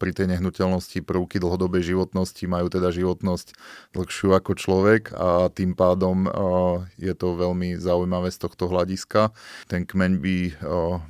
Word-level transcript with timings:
pri 0.00 0.16
tej 0.16 0.32
nehnuteľnosti 0.32 1.04
prvky 1.04 1.36
dlhodobej 1.36 1.92
životnosti 1.92 2.48
majú 2.48 2.72
teda 2.72 2.88
životnosť 2.88 3.52
dlhšiu 3.92 4.32
ako 4.32 4.56
človek 4.56 5.12
a 5.12 5.52
tým 5.52 5.76
pádom 5.76 6.24
je 6.96 7.12
to 7.12 7.36
veľmi 7.36 7.76
zaujímavé 7.76 8.32
z 8.32 8.40
tohto 8.40 8.72
hľadiska. 8.72 9.36
Ten 9.68 9.84
kmeň 9.84 10.12
by 10.16 10.36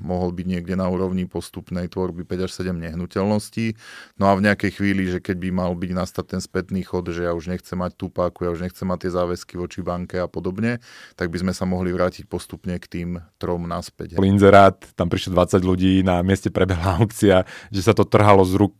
mohol 0.03 0.34
byť 0.34 0.46
niekde 0.50 0.74
na 0.74 0.90
úrovni 0.90 1.30
postupnej 1.30 1.87
tvorby 1.87 2.26
5 2.26 2.50
až 2.50 2.66
7 2.66 2.74
nehnuteľností. 2.74 3.79
No 4.18 4.26
a 4.26 4.34
v 4.34 4.50
nejakej 4.50 4.74
chvíli, 4.74 5.07
že 5.07 5.22
keď 5.22 5.38
by 5.38 5.48
mal 5.54 5.79
byť 5.79 5.91
nastať 5.95 6.25
ten 6.27 6.41
spätný 6.43 6.82
chod, 6.82 7.07
že 7.14 7.22
ja 7.22 7.30
už 7.30 7.46
nechcem 7.46 7.79
mať 7.79 7.95
tú 7.95 8.11
páku, 8.11 8.43
ja 8.43 8.50
už 8.50 8.66
nechcem 8.66 8.91
mať 8.91 9.07
tie 9.07 9.12
záväzky 9.14 9.54
voči 9.54 9.86
banke 9.86 10.18
a 10.18 10.27
podobne, 10.27 10.82
tak 11.14 11.30
by 11.30 11.38
sme 11.38 11.52
sa 11.54 11.62
mohli 11.62 11.95
vrátiť 11.95 12.27
postupne 12.27 12.75
k 12.80 12.86
tým 12.91 13.22
trom 13.38 13.70
naspäť. 13.70 14.18
Inzerát, 14.18 14.80
tam 14.96 15.12
prišlo 15.12 15.36
20 15.36 15.62
ľudí, 15.62 15.93
na 16.00 16.25
mieste 16.25 16.48
prebehla 16.48 16.96
aukcia, 16.98 17.45
že 17.68 17.80
sa 17.84 17.93
to 17.93 18.09
trhalo 18.09 18.41
z 18.48 18.57
rúk 18.57 18.79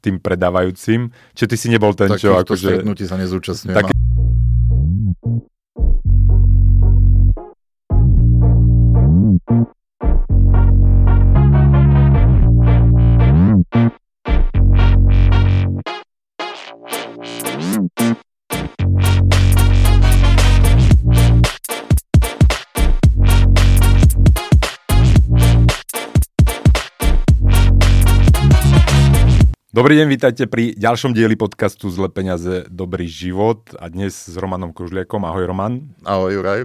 tým 0.00 0.22
predávajúcim. 0.22 1.12
Čiže 1.36 1.48
ty 1.48 1.56
si 1.56 1.68
nebol 1.68 1.92
ten, 1.92 2.14
čo 2.16 2.38
akože... 2.38 2.86
sa 3.06 3.16
nezúčastňujem. 3.20 3.76
Tak... 3.76 4.05
Dobrý 29.76 30.00
deň, 30.00 30.08
vítajte 30.08 30.48
pri 30.48 30.72
ďalšom 30.72 31.12
dieli 31.12 31.36
podcastu 31.36 31.92
Zle 31.92 32.08
peniaze, 32.08 32.64
dobrý 32.72 33.04
život 33.04 33.76
a 33.76 33.92
dnes 33.92 34.16
s 34.16 34.32
Romanom 34.32 34.72
Kružliakom. 34.72 35.20
Ahoj 35.20 35.44
Roman. 35.44 35.84
Ahoj 36.00 36.32
Juraj. 36.32 36.64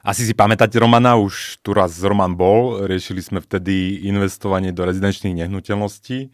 Asi 0.00 0.24
si 0.24 0.32
pamätáte 0.32 0.80
Romana, 0.80 1.20
už 1.20 1.60
tu 1.60 1.76
raz 1.76 2.00
Roman 2.00 2.32
bol, 2.32 2.88
riešili 2.88 3.20
sme 3.20 3.44
vtedy 3.44 4.08
investovanie 4.08 4.72
do 4.72 4.88
rezidenčných 4.88 5.36
nehnuteľností 5.36 6.32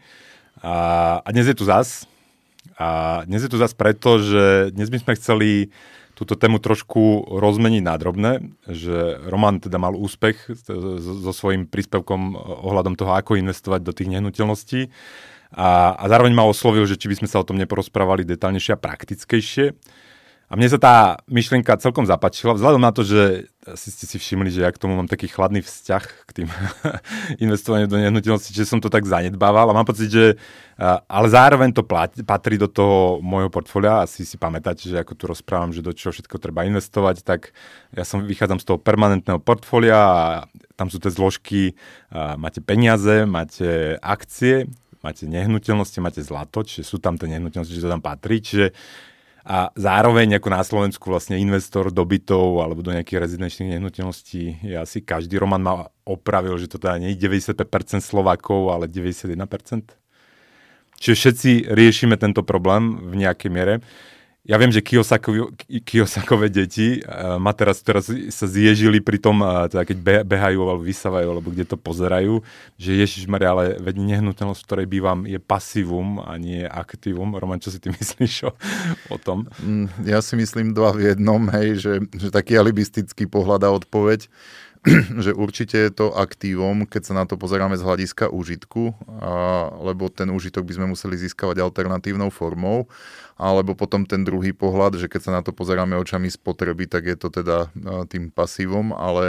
a, 0.63 0.75
a 1.19 1.27
dnes 1.35 1.51
je 1.51 1.59
tu 1.59 1.67
zas. 1.67 2.07
A 2.79 3.27
dnes 3.27 3.43
je 3.43 3.51
tu 3.51 3.59
zas 3.59 3.75
preto, 3.75 4.23
že 4.23 4.71
dnes 4.71 4.87
by 4.87 5.03
sme 5.03 5.19
chceli 5.19 5.75
túto 6.15 6.39
tému 6.39 6.63
trošku 6.63 7.35
rozmeniť 7.35 7.83
na 7.83 7.99
drobné, 7.99 8.31
že 8.63 9.19
Roman 9.27 9.59
teda 9.59 9.75
mal 9.75 9.91
úspech 9.91 10.55
so 10.55 11.31
svojím 11.35 11.67
príspevkom 11.67 12.39
ohľadom 12.63 12.95
toho, 12.95 13.11
ako 13.11 13.35
investovať 13.35 13.83
do 13.83 13.91
tých 13.91 14.07
nehnuteľností 14.15 14.87
a, 15.55 15.95
a 15.95 16.03
zároveň 16.11 16.35
ma 16.35 16.43
oslovil, 16.43 16.83
že 16.83 16.99
či 16.99 17.07
by 17.07 17.23
sme 17.23 17.31
sa 17.31 17.39
o 17.39 17.47
tom 17.47 17.55
neporozprávali 17.55 18.27
detálnejšie 18.27 18.75
a 18.75 18.81
praktickejšie. 18.81 19.71
A 20.45 20.53
mne 20.53 20.69
sa 20.69 20.77
tá 20.77 20.95
myšlienka 21.25 21.73
celkom 21.81 22.05
zapačila, 22.05 22.53
vzhľadom 22.53 22.77
na 22.77 22.93
to, 22.93 23.01
že 23.01 23.49
asi 23.65 23.89
ste 23.89 24.05
si 24.05 24.21
všimli, 24.21 24.53
že 24.53 24.61
ja 24.61 24.69
k 24.69 24.77
tomu 24.77 24.93
mám 24.93 25.09
taký 25.09 25.25
chladný 25.25 25.65
vzťah 25.65 26.03
k 26.05 26.29
tým 26.37 26.47
investovaniu 27.49 27.89
do 27.89 27.97
nehnuteľnosti, 27.97 28.53
že 28.53 28.69
som 28.69 28.77
to 28.77 28.93
tak 28.93 29.09
zanedbával. 29.09 29.65
A 29.65 29.73
mám 29.73 29.89
pocit, 29.89 30.13
že 30.13 30.37
ale 31.09 31.27
zároveň 31.33 31.73
to 31.73 31.81
patrí 32.27 32.61
do 32.61 32.69
toho 32.69 33.17
môjho 33.25 33.49
portfólia, 33.49 34.05
asi 34.05 34.21
si 34.21 34.37
pamätáte, 34.37 34.85
že 34.85 35.01
ako 35.01 35.17
tu 35.17 35.25
rozprávam, 35.25 35.73
že 35.73 35.81
do 35.81 35.97
čoho 35.97 36.13
všetko 36.13 36.37
treba 36.37 36.61
investovať, 36.69 37.25
tak 37.25 37.49
ja 37.95 38.05
som 38.05 38.21
vychádzam 38.21 38.61
z 38.61 38.67
toho 38.69 38.77
permanentného 38.77 39.41
portfólia 39.41 39.97
a 39.97 40.23
tam 40.77 40.91
sú 40.91 41.01
tie 41.01 41.09
zložky, 41.09 41.73
máte 42.13 42.61
peniaze, 42.61 43.25
máte 43.25 43.97
akcie, 44.03 44.69
máte 45.05 45.29
nehnuteľnosti, 45.29 46.01
máte 46.01 46.25
zlato, 46.25 46.65
čiže 46.65 46.81
sú 46.81 46.97
tam 46.97 47.21
tie 47.21 47.29
nehnuteľnosti, 47.29 47.77
že 47.77 47.85
to 47.85 47.93
tam 47.93 48.01
patrí, 48.01 48.41
čiže 48.41 48.73
a 49.45 49.69
zároveň 49.77 50.41
ako 50.41 50.49
na 50.49 50.65
Slovensku 50.65 51.05
vlastne 51.05 51.37
investor 51.37 51.93
do 51.93 52.01
bytov 52.01 52.65
alebo 52.65 52.81
do 52.81 52.89
nejakých 52.89 53.29
rezidenčných 53.29 53.77
nehnuteľností 53.77 54.65
je 54.65 54.73
asi 54.73 55.05
každý. 55.05 55.37
Roman 55.37 55.61
ma 55.61 55.85
opravil, 56.01 56.57
že 56.57 56.65
to 56.65 56.81
teda 56.81 56.97
nie 56.97 57.13
je 57.13 57.29
95% 57.29 57.61
Slovákov, 58.01 58.73
ale 58.73 58.89
91%. 58.89 59.37
Čiže 60.97 61.13
všetci 61.13 61.51
riešime 61.69 62.17
tento 62.17 62.41
problém 62.41 62.97
v 63.05 63.21
nejakej 63.21 63.49
miere 63.53 63.85
ja 64.45 64.61
viem, 64.61 64.69
že 64.69 64.85
Kiyosakové 65.81 66.53
deti 66.53 67.01
uh, 67.01 67.41
ma 67.41 67.49
teraz, 67.57 67.81
teraz 67.81 68.05
sa 68.13 68.45
zježili 68.45 69.01
pri 69.01 69.17
tom, 69.17 69.41
uh, 69.41 69.65
teda 69.65 69.81
keď 69.89 69.97
behajú 70.21 70.59
alebo 70.61 70.85
vysávajú, 70.85 71.27
alebo 71.33 71.49
kde 71.49 71.65
to 71.65 71.77
pozerajú, 71.81 72.45
že 72.77 72.93
Ježiš 72.93 73.25
Maria, 73.25 73.57
ale 73.57 73.81
veď 73.81 73.97
nehnuteľnosť, 73.97 74.61
v 74.61 74.67
ktorej 74.69 74.87
bývam, 74.87 75.25
je 75.25 75.41
pasívum 75.41 76.21
a 76.21 76.37
nie 76.37 76.61
aktívum. 76.61 77.33
Roman, 77.33 77.57
čo 77.57 77.73
si 77.73 77.81
ty 77.81 77.89
myslíš 77.97 78.45
o, 78.45 78.53
o 79.09 79.17
tom? 79.17 79.49
Mm, 79.65 79.89
ja 80.05 80.21
si 80.21 80.37
myslím 80.37 80.77
dva 80.77 80.93
v 80.93 81.09
jednom, 81.17 81.41
hej, 81.49 81.81
že, 81.81 81.93
že 82.13 82.29
taký 82.29 82.53
alibistický 82.61 83.25
pohľad 83.25 83.65
a 83.65 83.73
odpoveď 83.73 84.29
že 85.25 85.33
určite 85.33 85.89
je 85.89 85.91
to 85.91 86.13
aktívom, 86.13 86.85
keď 86.85 87.01
sa 87.01 87.13
na 87.17 87.25
to 87.25 87.41
pozeráme 87.41 87.73
z 87.73 87.81
hľadiska 87.81 88.29
úžitku, 88.29 88.93
a, 89.17 89.73
lebo 89.81 90.13
ten 90.13 90.29
úžitok 90.29 90.61
by 90.61 90.73
sme 90.77 90.87
museli 90.93 91.17
získavať 91.17 91.57
alternatívnou 91.57 92.29
formou 92.29 92.85
alebo 93.35 93.75
potom 93.75 94.07
ten 94.07 94.23
druhý 94.23 94.55
pohľad, 94.55 94.95
že 94.95 95.11
keď 95.11 95.21
sa 95.21 95.31
na 95.35 95.41
to 95.43 95.51
pozeráme 95.51 95.99
očami 95.99 96.31
spotreby, 96.31 96.87
tak 96.87 97.03
je 97.11 97.17
to 97.19 97.27
teda 97.27 97.67
tým 98.07 98.31
pasívom, 98.31 98.95
ale 98.95 99.25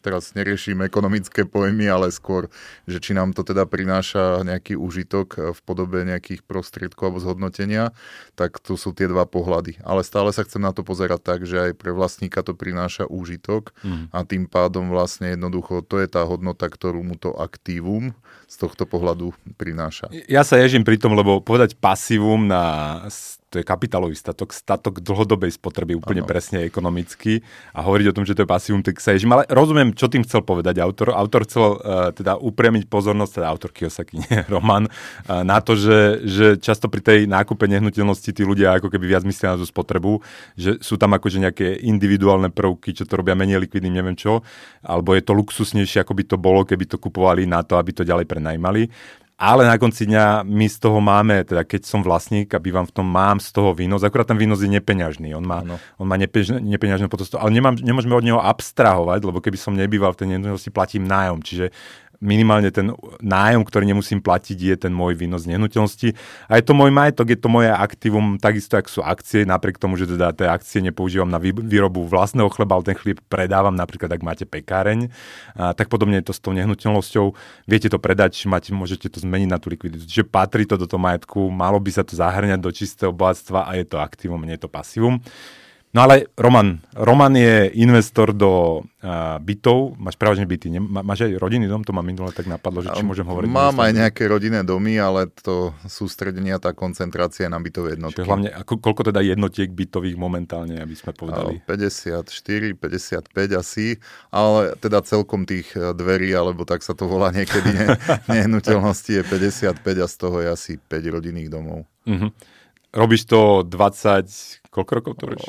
teraz 0.00 0.32
neriešim 0.32 0.80
ekonomické 0.80 1.44
pojmy, 1.44 1.84
ale 1.84 2.08
skôr, 2.08 2.48
že 2.88 3.04
či 3.04 3.12
nám 3.12 3.36
to 3.36 3.44
teda 3.44 3.68
prináša 3.68 4.40
nejaký 4.48 4.80
úžitok 4.80 5.52
v 5.52 5.60
podobe 5.60 6.08
nejakých 6.08 6.40
prostriedkov 6.40 7.12
alebo 7.12 7.20
zhodnotenia, 7.20 7.92
tak 8.32 8.64
tu 8.64 8.80
sú 8.80 8.96
tie 8.96 9.04
dva 9.04 9.28
pohľady. 9.28 9.76
Ale 9.84 10.00
stále 10.08 10.32
sa 10.32 10.40
chcem 10.40 10.64
na 10.64 10.72
to 10.72 10.80
pozerať 10.80 11.20
tak, 11.20 11.44
že 11.44 11.70
aj 11.70 11.72
pre 11.76 11.92
vlastníka 11.92 12.40
to 12.40 12.56
prináša 12.56 13.04
úžitok 13.04 13.76
mm. 13.84 14.08
a 14.16 14.24
tým 14.24 14.48
pádom 14.48 14.88
vlastne 14.88 15.36
jednoducho 15.36 15.84
to 15.84 16.00
je 16.00 16.08
tá 16.08 16.24
hodnota, 16.24 16.64
ktorú 16.64 17.04
mu 17.04 17.20
to 17.20 17.36
aktívum 17.36 18.16
z 18.50 18.56
tohto 18.56 18.88
pohľadu 18.88 19.36
prináša. 19.60 20.10
Ja 20.26 20.42
sa 20.42 20.58
ježím 20.58 20.82
pri 20.82 20.98
tom, 20.98 21.14
lebo 21.14 21.38
povedať 21.44 21.78
pasívum 21.78 22.50
na 22.50 23.04
to 23.50 23.58
je 23.58 23.66
kapitálový 23.66 24.14
statok, 24.14 24.54
statok 24.54 25.02
dlhodobej 25.02 25.50
spotreby, 25.58 25.98
úplne 25.98 26.22
ano. 26.22 26.30
presne 26.30 26.62
ekonomicky 26.62 27.42
a 27.74 27.82
hovoriť 27.82 28.06
o 28.08 28.14
tom, 28.14 28.22
že 28.22 28.38
to 28.38 28.46
je 28.46 28.48
pasívum, 28.48 28.78
tak 28.78 29.02
sa 29.02 29.10
ježím. 29.10 29.34
Ale 29.34 29.42
rozumiem, 29.50 29.90
čo 29.90 30.06
tým 30.06 30.22
chcel 30.22 30.46
povedať 30.46 30.78
autor. 30.78 31.10
Autor 31.10 31.42
chcel 31.42 31.74
uh, 31.82 32.14
teda 32.14 32.38
upriamiť 32.38 32.86
pozornosť, 32.86 33.42
teda 33.42 33.46
autor 33.50 33.74
Kiyosaki, 33.74 34.14
nie 34.22 34.46
Roman, 34.46 34.86
uh, 34.86 35.42
na 35.42 35.58
to, 35.58 35.74
že, 35.74 36.22
že 36.22 36.46
často 36.62 36.86
pri 36.86 37.02
tej 37.02 37.18
nákupe 37.26 37.66
nehnuteľnosti 37.66 38.30
tí 38.30 38.46
ľudia 38.46 38.78
ako 38.78 38.86
keby 38.86 39.18
viac 39.18 39.26
myslia 39.26 39.58
na 39.58 39.58
tú 39.58 39.66
spotrebu, 39.66 40.22
že 40.54 40.78
sú 40.78 40.94
tam 40.94 41.18
akože 41.18 41.42
nejaké 41.42 41.82
individuálne 41.82 42.54
prvky, 42.54 42.94
čo 42.94 43.02
to 43.02 43.18
robia 43.18 43.34
menej 43.34 43.66
likvidným, 43.66 43.98
neviem 43.98 44.14
čo, 44.14 44.46
alebo 44.86 45.18
je 45.18 45.26
to 45.26 45.34
luxusnejšie, 45.34 46.06
ako 46.06 46.14
by 46.14 46.22
to 46.22 46.36
bolo, 46.38 46.62
keby 46.62 46.86
to 46.86 47.02
kupovali 47.02 47.50
na 47.50 47.66
to, 47.66 47.74
aby 47.74 47.90
to 47.90 48.06
ďalej 48.06 48.30
prenajmali 48.30 48.86
ale 49.40 49.64
na 49.64 49.80
konci 49.80 50.04
dňa 50.04 50.44
my 50.44 50.66
z 50.68 50.76
toho 50.76 51.00
máme, 51.00 51.48
teda 51.48 51.64
keď 51.64 51.88
som 51.88 52.04
vlastník 52.04 52.52
a 52.52 52.60
bývam 52.60 52.84
v 52.84 52.92
tom, 52.92 53.08
mám 53.08 53.40
z 53.40 53.48
toho 53.56 53.72
výnos, 53.72 54.04
akurát 54.04 54.28
ten 54.28 54.36
výnos 54.36 54.60
je 54.60 54.68
nepeňažný, 54.68 55.32
on 55.32 55.48
má, 55.48 55.64
no. 55.64 55.80
on 55.96 56.04
má 56.04 56.20
nepeňažné 56.20 57.08
potostvo, 57.08 57.40
ale 57.40 57.48
nemám, 57.48 57.80
nemôžeme 57.80 58.12
od 58.12 58.20
neho 58.20 58.36
abstrahovať, 58.36 59.24
lebo 59.24 59.40
keby 59.40 59.56
som 59.56 59.72
nebýval 59.72 60.12
v 60.12 60.20
tej 60.20 60.28
nehnuteľnosti, 60.36 60.70
platím 60.76 61.08
nájom, 61.08 61.40
čiže 61.40 61.72
minimálne 62.20 62.68
ten 62.68 62.92
nájom, 63.24 63.64
ktorý 63.64 63.88
nemusím 63.88 64.20
platiť, 64.20 64.58
je 64.60 64.76
ten 64.76 64.92
môj 64.92 65.16
výnos 65.16 65.48
nehnuteľnosti. 65.48 66.12
A 66.52 66.60
je 66.60 66.64
to 66.68 66.76
môj 66.76 66.92
majetok, 66.92 67.32
je 67.32 67.40
to 67.40 67.48
moje 67.48 67.72
aktívum, 67.72 68.36
takisto 68.36 68.76
ako 68.76 68.88
sú 68.88 69.00
akcie, 69.00 69.48
napriek 69.48 69.80
tomu, 69.80 69.96
že 69.96 70.04
teda 70.04 70.36
tie 70.36 70.52
akcie 70.52 70.84
nepoužívam 70.84 71.32
na 71.32 71.40
výrobu 71.40 72.04
vlastného 72.04 72.52
chleba, 72.52 72.76
ale 72.76 72.92
ten 72.92 72.96
chlieb 72.96 73.24
predávam, 73.32 73.72
napríklad 73.72 74.12
ak 74.12 74.20
máte 74.20 74.44
pekáreň, 74.44 75.08
a 75.56 75.72
tak 75.72 75.88
podobne 75.88 76.20
je 76.20 76.28
to 76.28 76.36
s 76.36 76.44
tou 76.44 76.52
nehnuteľnosťou. 76.52 77.32
Viete 77.64 77.88
to 77.88 77.96
predať, 77.96 78.36
máte, 78.44 78.76
môžete 78.76 79.08
to 79.08 79.18
zmeniť 79.24 79.48
na 79.48 79.56
tú 79.56 79.72
likviditu. 79.72 80.04
Čiže 80.04 80.28
patrí 80.28 80.68
to 80.68 80.76
do 80.76 80.84
toho 80.84 81.00
majetku, 81.00 81.48
malo 81.48 81.80
by 81.80 81.88
sa 81.88 82.04
to 82.04 82.12
zahrňať 82.12 82.60
do 82.60 82.70
čistého 82.70 83.16
bohatstva 83.16 83.64
a 83.64 83.80
je 83.80 83.88
to 83.88 83.96
aktívum, 83.96 84.44
nie 84.44 84.60
je 84.60 84.68
to 84.68 84.70
pasívum. 84.70 85.24
No 85.90 86.06
ale 86.06 86.30
Roman, 86.38 86.78
Roman 86.94 87.34
je 87.34 87.66
investor 87.82 88.30
do 88.30 88.78
uh, 88.78 89.42
bytov, 89.42 89.98
máš 89.98 90.14
prevažne 90.14 90.46
byty, 90.46 90.70
ne? 90.70 90.78
máš 90.78 91.26
aj 91.26 91.34
rodinný 91.42 91.66
dom, 91.66 91.82
to 91.82 91.90
ma 91.90 91.98
minule 91.98 92.30
tak 92.30 92.46
napadlo, 92.46 92.78
že 92.78 92.94
či 92.94 93.02
môžem 93.02 93.26
hovoriť. 93.26 93.50
Mám 93.50 93.74
aj 93.82 93.92
nejaké 93.98 94.30
rodinné 94.30 94.62
domy, 94.62 95.02
ale 95.02 95.26
to 95.26 95.74
sústredenie 95.90 96.54
a 96.54 96.62
tá 96.62 96.70
koncentrácia 96.70 97.50
na 97.50 97.58
bytové 97.58 97.98
jednotky. 97.98 98.22
Čiže 98.22 98.30
hlavne, 98.30 98.48
ako, 98.54 98.78
koľko 98.78 99.02
teda 99.10 99.18
jednotiek 99.18 99.66
bytových 99.66 100.14
momentálne, 100.14 100.78
aby 100.78 100.94
sme 100.94 101.10
povedali? 101.10 101.58
54, 101.66 102.22
55 102.78 103.34
asi, 103.58 103.98
ale 104.30 104.78
teda 104.78 105.02
celkom 105.02 105.42
tých 105.42 105.74
e, 105.74 105.90
dverí, 105.90 106.30
alebo 106.30 106.62
tak 106.62 106.86
sa 106.86 106.94
to 106.94 107.10
volá 107.10 107.34
niekedy, 107.34 107.66
ne, 107.74 107.98
nehnuteľnosti 108.30 109.10
je 109.10 109.22
55 109.26 109.82
a 109.82 110.06
z 110.06 110.14
toho 110.14 110.38
je 110.38 110.48
asi 110.54 110.72
5 110.78 111.14
rodinných 111.18 111.50
domov. 111.50 111.82
Uh-huh. 112.06 112.30
Robíš 112.94 113.26
to 113.26 113.66
20 113.66 114.69
Koľko 114.70 114.92
rokov 115.02 115.12
to 115.18 115.24
už? 115.34 115.42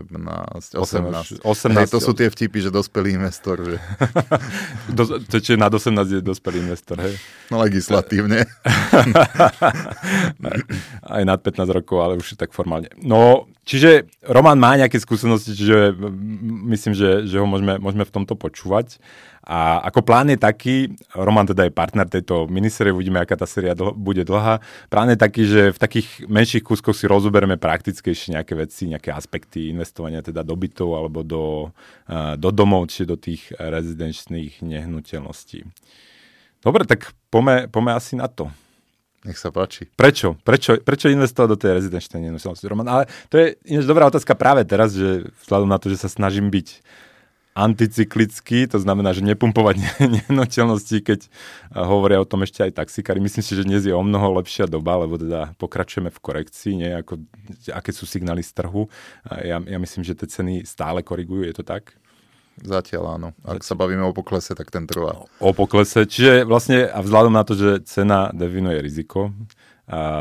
18. 0.00 0.80
18. 0.80 1.44
18 1.44 1.76
Hej, 1.76 1.92
to 1.92 2.00
sú 2.00 2.16
tie 2.16 2.32
vtipy, 2.32 2.64
že 2.64 2.72
dospelý 2.72 3.20
investor. 3.20 3.60
Že... 3.60 3.76
Do, 4.96 5.20
to 5.20 5.44
čiže 5.44 5.60
nad 5.60 5.68
18 5.68 5.92
je 6.08 6.20
dospelý 6.24 6.64
investor, 6.64 7.04
hej? 7.04 7.20
No 7.52 7.60
legislatívne. 7.60 8.48
Aj 11.20 11.22
nad 11.28 11.36
15 11.36 11.68
rokov, 11.68 12.00
ale 12.00 12.16
už 12.16 12.40
tak 12.40 12.56
formálne. 12.56 12.88
No, 13.04 13.44
čiže 13.68 14.08
Roman 14.24 14.56
má 14.56 14.72
nejaké 14.72 14.96
skúsenosti, 14.96 15.52
čiže 15.52 15.92
myslím, 16.64 16.96
že, 16.96 17.28
že 17.28 17.36
ho 17.36 17.44
môžeme, 17.44 17.76
môžeme 17.76 18.08
v 18.08 18.14
tomto 18.16 18.40
počúvať. 18.40 18.96
A 19.40 19.80
ako 19.88 20.04
plán 20.04 20.28
je 20.28 20.38
taký, 20.38 20.94
Roman 21.16 21.48
teda 21.48 21.64
je 21.64 21.72
partner 21.72 22.04
tejto 22.04 22.44
miniserie, 22.46 22.92
uvidíme, 22.92 23.18
aká 23.24 23.40
tá 23.40 23.48
séria 23.48 23.72
dl- 23.72 23.96
bude 23.96 24.20
dlhá. 24.20 24.60
Plán 24.92 25.10
je 25.10 25.18
taký, 25.18 25.42
že 25.48 25.62
v 25.72 25.78
takých 25.80 26.08
menších 26.28 26.62
kúskoch 26.62 26.92
si 26.92 27.08
rozoberieme 27.08 27.56
praktickejšie 27.56 28.29
nejaké 28.30 28.54
veci, 28.54 28.86
nejaké 28.86 29.10
aspekty 29.10 29.74
investovania 29.74 30.22
teda 30.22 30.46
do 30.46 30.54
bytov 30.54 30.94
alebo 30.94 31.26
do, 31.26 31.74
do 32.38 32.50
domov, 32.54 32.86
či 32.86 33.02
do 33.02 33.18
tých 33.18 33.50
rezidenčných 33.58 34.62
nehnuteľností. 34.62 35.66
Dobre, 36.62 36.86
tak 36.86 37.10
pome, 37.28 37.66
pome 37.66 37.90
asi 37.90 38.14
na 38.14 38.30
to. 38.30 38.46
Nech 39.20 39.36
sa 39.36 39.52
páči. 39.52 39.84
Prečo? 40.00 40.32
Prečo, 40.40 40.80
prečo 40.80 41.12
investovať 41.12 41.48
do 41.52 41.60
tej 41.60 41.70
rezidenčnej 41.76 42.24
nehnuteľnosti, 42.24 42.70
Roman? 42.70 42.88
Ale 42.88 43.04
to 43.28 43.36
je 43.36 43.58
ináč 43.68 43.84
dobrá 43.84 44.08
otázka 44.08 44.32
práve 44.32 44.64
teraz, 44.64 44.96
že 44.96 45.28
vzhľadom 45.44 45.68
na 45.68 45.76
to, 45.76 45.92
že 45.92 46.00
sa 46.00 46.08
snažím 46.08 46.48
byť 46.48 46.80
anticyklický, 47.60 48.64
to 48.66 48.80
znamená, 48.80 49.12
že 49.12 49.20
nepumpovať 49.20 49.76
nehnuteľnosti, 50.16 50.96
keď 51.04 51.20
hovoria 51.76 52.18
o 52.22 52.28
tom 52.28 52.42
ešte 52.42 52.64
aj 52.64 52.80
taxikári. 52.80 53.20
Myslím 53.20 53.44
si, 53.44 53.52
že 53.52 53.68
dnes 53.68 53.84
je 53.84 53.92
o 53.92 54.00
mnoho 54.00 54.40
lepšia 54.40 54.64
doba, 54.64 54.96
lebo 55.04 55.20
teda 55.20 55.52
pokračujeme 55.60 56.08
v 56.08 56.22
korekcii, 56.24 56.72
nie? 56.80 56.90
Ako, 56.96 57.20
aké 57.70 57.92
sú 57.92 58.08
signály 58.08 58.40
z 58.40 58.56
trhu. 58.56 58.88
Ja, 59.28 59.60
ja 59.60 59.78
myslím, 59.78 60.02
že 60.02 60.16
tie 60.16 60.28
ceny 60.28 60.64
stále 60.64 61.04
korigujú, 61.04 61.44
je 61.44 61.54
to 61.54 61.64
tak? 61.64 62.00
Zatiaľ 62.60 63.04
áno. 63.16 63.28
Ak 63.40 63.64
Zatiaľ. 63.64 63.68
sa 63.68 63.74
bavíme 63.78 64.04
o 64.04 64.12
poklese, 64.12 64.52
tak 64.52 64.68
ten 64.68 64.84
trvá. 64.84 65.24
O 65.40 65.52
poklese, 65.56 66.04
čiže 66.04 66.44
vlastne 66.44 66.84
a 66.92 67.00
vzhľadom 67.00 67.32
na 67.32 67.44
to, 67.46 67.56
že 67.56 67.86
cena 67.88 68.28
definuje 68.36 68.84
riziko, 68.84 69.32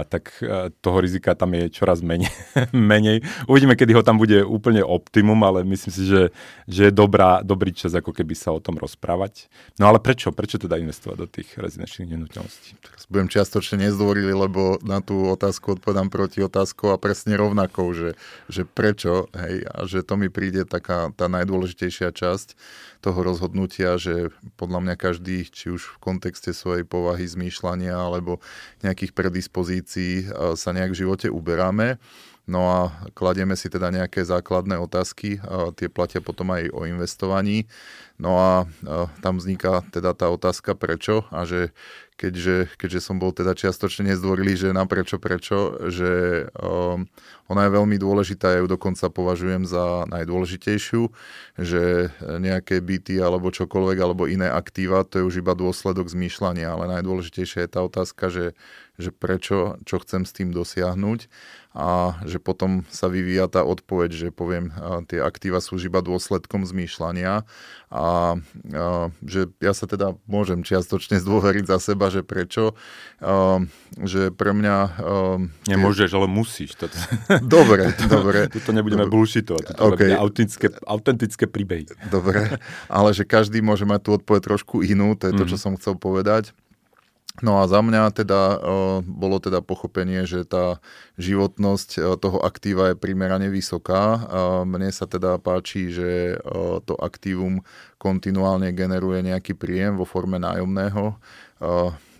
tak 0.09 0.41
a, 0.41 0.73
toho 0.81 0.97
rizika 0.99 1.37
tam 1.37 1.53
je 1.53 1.69
čoraz 1.69 2.01
menej, 2.01 2.31
menej. 2.73 3.21
Uvidíme, 3.45 3.77
kedy 3.77 3.93
ho 3.93 4.03
tam 4.03 4.17
bude 4.17 4.41
úplne 4.41 4.81
optimum, 4.81 5.37
ale 5.45 5.61
myslím 5.63 5.91
si, 5.93 6.03
že, 6.09 6.21
že 6.65 6.89
je 6.89 6.93
dobrá, 6.93 7.45
dobrý 7.45 7.69
čas 7.69 7.93
ako 7.93 8.09
keby 8.09 8.33
sa 8.33 8.49
o 8.49 8.59
tom 8.59 8.81
rozprávať. 8.81 9.47
No 9.77 9.87
ale 9.87 10.01
prečo? 10.01 10.33
Prečo 10.33 10.57
teda 10.57 10.81
investovať 10.81 11.17
do 11.17 11.27
tých 11.29 11.53
rezidenčných 11.55 12.09
nehnuteľností? 12.17 12.81
Teraz 12.81 13.05
budem 13.05 13.29
čiastočne 13.29 13.85
nezdvorili, 13.85 14.33
lebo 14.33 14.81
na 14.81 14.99
tú 15.05 15.29
otázku 15.29 15.77
odpovedám 15.77 16.09
proti 16.09 16.41
otázkou 16.41 16.91
a 16.91 17.01
presne 17.01 17.37
rovnakou, 17.37 17.93
že, 17.93 18.17
že 18.49 18.65
prečo, 18.65 19.29
hej, 19.37 19.63
a 19.69 19.85
že 19.85 20.01
to 20.01 20.17
mi 20.17 20.33
príde 20.33 20.65
taká 20.65 21.13
tá 21.13 21.29
najdôležitejšia 21.29 22.09
časť 22.09 22.57
toho 22.99 23.19
rozhodnutia, 23.23 23.95
že 23.95 24.27
podľa 24.59 24.79
mňa 24.83 24.95
každý, 24.99 25.47
či 25.47 25.71
už 25.71 25.95
v 25.95 25.97
kontexte 26.03 26.51
svojej 26.51 26.83
povahy, 26.83 27.23
zmýšľania 27.23 27.95
alebo 27.95 28.43
nejakých 28.83 29.15
predispozícií 29.15 29.58
sa 30.55 30.69
nejak 30.71 30.93
v 30.93 30.99
živote 31.05 31.27
uberáme. 31.27 31.99
No 32.49 32.65
a 32.65 32.79
kladieme 33.13 33.53
si 33.53 33.69
teda 33.69 33.93
nejaké 33.93 34.25
základné 34.25 34.81
otázky, 34.81 35.37
a 35.45 35.69
tie 35.69 35.85
platia 35.85 36.17
potom 36.17 36.49
aj 36.49 36.73
o 36.73 36.89
investovaní. 36.89 37.69
No 38.17 38.41
a, 38.41 38.65
a 38.89 39.05
tam 39.21 39.37
vzniká 39.37 39.85
teda 39.93 40.17
tá 40.17 40.33
otázka 40.33 40.73
prečo 40.73 41.29
a 41.29 41.45
že 41.45 41.69
keďže, 42.17 42.73
keďže 42.75 42.99
som 42.99 43.15
bol 43.21 43.31
teda 43.31 43.55
čiastočne 43.55 44.11
nezdvorilý, 44.11 44.59
že 44.59 44.75
na 44.75 44.83
prečo, 44.83 45.21
prečo, 45.21 45.77
že 45.87 46.43
ona 47.47 47.61
je 47.63 47.71
veľmi 47.71 47.95
dôležitá, 47.95 48.57
ja 48.57 48.59
ju 48.59 48.67
dokonca 48.67 49.07
považujem 49.07 49.63
za 49.63 50.03
najdôležitejšiu, 50.11 51.05
že 51.55 52.11
nejaké 52.19 52.83
byty 52.83 53.23
alebo 53.23 53.55
čokoľvek, 53.55 53.97
alebo 54.03 54.27
iné 54.27 54.51
aktíva, 54.51 55.07
to 55.07 55.23
je 55.23 55.27
už 55.31 55.35
iba 55.39 55.55
dôsledok 55.55 56.11
zmýšľania, 56.11 56.75
ale 56.75 56.91
najdôležitejšia 56.99 57.69
je 57.69 57.71
tá 57.71 57.87
otázka, 57.87 58.27
že, 58.27 58.51
že 58.99 59.15
prečo, 59.15 59.79
čo 59.87 60.03
chcem 60.03 60.27
s 60.27 60.35
tým 60.35 60.51
dosiahnuť 60.51 61.31
a 61.69 62.17
že 62.25 62.41
potom 62.41 62.81
sa 62.89 63.05
vyvíja 63.05 63.45
tá 63.45 63.61
odpoveď, 63.61 64.09
že 64.09 64.27
poviem, 64.33 64.73
tie 65.05 65.21
aktíva 65.21 65.61
sú 65.61 65.77
iba 65.77 66.01
dôsledkom 66.01 66.65
zmýšľania 66.65 67.45
a, 67.45 67.45
a 67.93 68.05
že 69.21 69.53
ja 69.61 69.77
sa 69.77 69.85
teda 69.85 70.17
môžem 70.25 70.65
čiastočne 70.65 71.21
zdôveriť 71.23 71.69
za 71.69 71.77
seba, 71.77 72.09
že 72.09 72.25
prečo, 72.25 72.73
a, 73.21 73.61
že 74.01 74.33
pre 74.33 74.51
mňa... 74.57 74.75
A, 74.75 74.89
Nemôžeš, 75.69 76.09
ale 76.17 76.25
musíš. 76.25 76.73
Toto. 76.73 76.97
Dobre, 77.45 77.93
dobre. 78.09 78.49
Tuto 78.53 78.73
nebudeme 78.73 79.05
bullshitovať, 79.05 79.63
toto 79.73 79.93
okay. 79.93 80.17
autentické, 80.17 80.73
autentické 80.83 81.45
príbehy. 81.45 81.85
Dobre, 82.09 82.57
ale 82.89 83.09
že 83.13 83.29
každý 83.29 83.61
môže 83.61 83.85
mať 83.85 84.09
tú 84.09 84.09
odpoveď 84.17 84.41
trošku 84.41 84.81
inú, 84.81 85.13
to 85.13 85.29
je 85.29 85.33
to, 85.37 85.43
čo 85.45 85.57
mm. 85.57 85.61
som 85.61 85.73
chcel 85.77 85.93
povedať. 85.95 86.51
No 87.39 87.63
a 87.63 87.71
za 87.71 87.79
mňa 87.79 88.11
teda 88.11 88.59
bolo 89.07 89.39
teda 89.39 89.63
pochopenie, 89.63 90.27
že 90.27 90.43
tá 90.43 90.83
životnosť 91.15 92.19
toho 92.19 92.43
aktíva 92.43 92.91
je 92.91 92.99
primerane 92.99 93.47
vysoká. 93.47 94.19
Mne 94.67 94.91
sa 94.91 95.07
teda 95.07 95.39
páči, 95.39 95.87
že 95.87 96.35
to 96.83 96.99
aktívum 96.99 97.63
kontinuálne 97.95 98.75
generuje 98.75 99.23
nejaký 99.23 99.55
príjem 99.55 99.95
vo 99.95 100.03
forme 100.03 100.35
nájomného. 100.35 101.15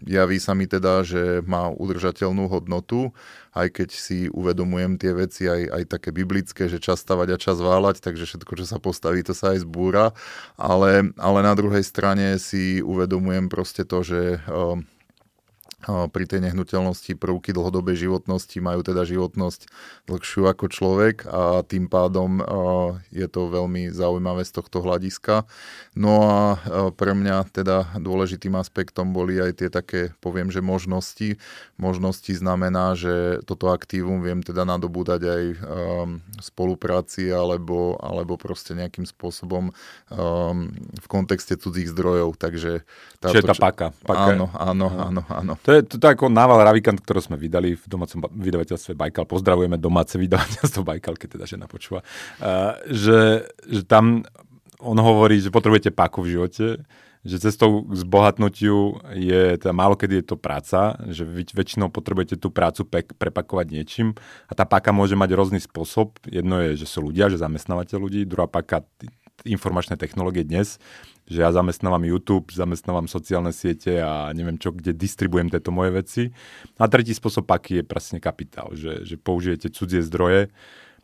Javí 0.08 0.40
sa 0.40 0.56
mi 0.56 0.64
teda, 0.64 1.04
že 1.04 1.44
má 1.44 1.68
udržateľnú 1.68 2.48
hodnotu, 2.48 3.12
aj 3.52 3.68
keď 3.76 3.90
si 3.92 4.32
uvedomujem 4.32 4.96
tie 4.96 5.12
veci 5.12 5.52
aj, 5.52 5.68
aj 5.76 5.84
také 5.92 6.16
biblické, 6.16 6.72
že 6.72 6.80
čas 6.80 7.04
stavať 7.04 7.36
a 7.36 7.42
čas 7.42 7.60
váľať, 7.60 8.00
takže 8.00 8.24
všetko, 8.24 8.64
čo 8.64 8.66
sa 8.68 8.80
postaví, 8.80 9.20
to 9.28 9.36
sa 9.36 9.52
aj 9.52 9.68
zbúra. 9.68 10.16
Ale, 10.56 11.12
ale 11.20 11.40
na 11.44 11.52
druhej 11.52 11.84
strane 11.84 12.40
si 12.40 12.80
uvedomujem 12.80 13.52
proste 13.52 13.84
to, 13.84 14.00
že 14.00 14.40
pri 15.88 16.24
tej 16.28 16.44
nehnuteľnosti 16.44 17.16
prvky 17.16 17.56
dlhodobej 17.56 17.96
životnosti 17.96 18.60
majú 18.60 18.84
teda 18.84 19.08
životnosť 19.08 19.72
dlhšiu 20.12 20.52
ako 20.52 20.66
človek 20.68 21.24
a 21.24 21.64
tým 21.64 21.88
pádom 21.88 22.44
je 23.16 23.24
to 23.32 23.48
veľmi 23.48 23.88
zaujímavé 23.88 24.44
z 24.44 24.52
tohto 24.60 24.84
hľadiska. 24.84 25.48
No 25.96 26.28
a 26.28 26.40
pre 27.00 27.16
mňa 27.16 27.48
teda 27.56 27.96
dôležitým 27.96 28.60
aspektom 28.60 29.16
boli 29.16 29.40
aj 29.40 29.64
tie 29.64 29.70
také, 29.72 30.12
poviem, 30.20 30.52
že 30.52 30.60
možnosti. 30.60 31.40
Možnosti 31.80 32.32
znamená, 32.36 33.00
že 33.00 33.40
toto 33.48 33.72
aktívum 33.72 34.20
viem 34.20 34.44
teda 34.44 34.68
nadobúdať 34.68 35.22
aj 35.24 35.44
v 35.56 35.64
spolupráci 36.44 37.32
alebo, 37.32 37.96
alebo 38.04 38.36
proste 38.36 38.76
nejakým 38.76 39.08
spôsobom 39.08 39.72
v 40.92 41.08
kontexte 41.08 41.56
cudzích 41.56 41.88
zdrojov. 41.88 42.36
Takže 42.36 42.84
táto, 43.24 43.36
Čiže 43.40 43.48
tá 43.48 43.56
paka. 43.56 43.88
paka. 44.04 44.36
Áno, 44.36 44.52
áno, 44.52 44.88
áno, 44.92 45.24
áno. 45.32 45.54
To 45.70 45.78
je, 45.78 45.86
to, 45.86 46.02
to 46.02 46.08
ako 46.10 46.34
nával 46.34 46.58
Ravikant, 46.66 46.98
ktorú 46.98 47.22
sme 47.22 47.38
vydali 47.38 47.78
v 47.78 47.86
domácom 47.86 48.26
vydavateľstve 48.26 48.98
Bajkal. 48.98 49.30
Pozdravujeme 49.30 49.78
domáce 49.78 50.18
vydavateľstvo 50.18 50.82
Bajkal, 50.82 51.14
keď 51.14 51.38
teda 51.38 51.46
žena 51.46 51.70
počúva. 51.70 52.02
Uh, 52.42 52.74
že, 52.90 53.46
že 53.70 53.86
tam 53.86 54.26
on 54.82 54.98
hovorí, 54.98 55.38
že 55.38 55.54
potrebujete 55.54 55.94
paku 55.94 56.26
v 56.26 56.32
živote, 56.34 56.66
že 57.22 57.38
cestou 57.38 57.86
k 57.86 58.02
zbohatnutiu 58.02 58.98
je, 59.14 59.62
teda 59.62 59.70
málo 59.70 59.94
kedy 59.94 60.24
je 60.24 60.26
to 60.26 60.42
práca, 60.42 60.98
že 61.14 61.22
vy 61.22 61.46
väčšinou 61.46 61.94
potrebujete 61.94 62.42
tú 62.42 62.50
prácu 62.50 62.90
pek, 62.90 63.14
prepakovať 63.14 63.70
niečím 63.70 64.18
a 64.50 64.58
tá 64.58 64.66
paka 64.66 64.90
môže 64.90 65.14
mať 65.14 65.38
rôzny 65.38 65.62
spôsob. 65.62 66.18
Jedno 66.26 66.66
je, 66.66 66.82
že 66.82 66.90
sú 66.90 67.06
ľudia, 67.06 67.30
že 67.30 67.38
zamestnávate 67.38 67.94
ľudí, 67.94 68.26
druhá 68.26 68.50
paka 68.50 68.82
informačné 69.46 70.02
technológie 70.02 70.44
dnes, 70.44 70.82
že 71.30 71.46
ja 71.46 71.54
zamestnávam 71.54 72.02
YouTube, 72.02 72.50
zamestnávam 72.50 73.06
sociálne 73.06 73.54
siete 73.54 74.02
a 74.02 74.34
neviem 74.34 74.58
čo, 74.58 74.74
kde 74.74 74.98
distribujem 74.98 75.54
tieto 75.54 75.70
moje 75.70 75.92
veci. 75.94 76.24
A 76.82 76.90
tretí 76.90 77.14
spôsob 77.14 77.46
paky 77.46 77.80
je 77.80 77.84
presne 77.86 78.18
kapitál, 78.18 78.74
že, 78.74 79.06
že 79.06 79.16
použijete 79.16 79.70
cudzie 79.70 80.02
zdroje 80.02 80.50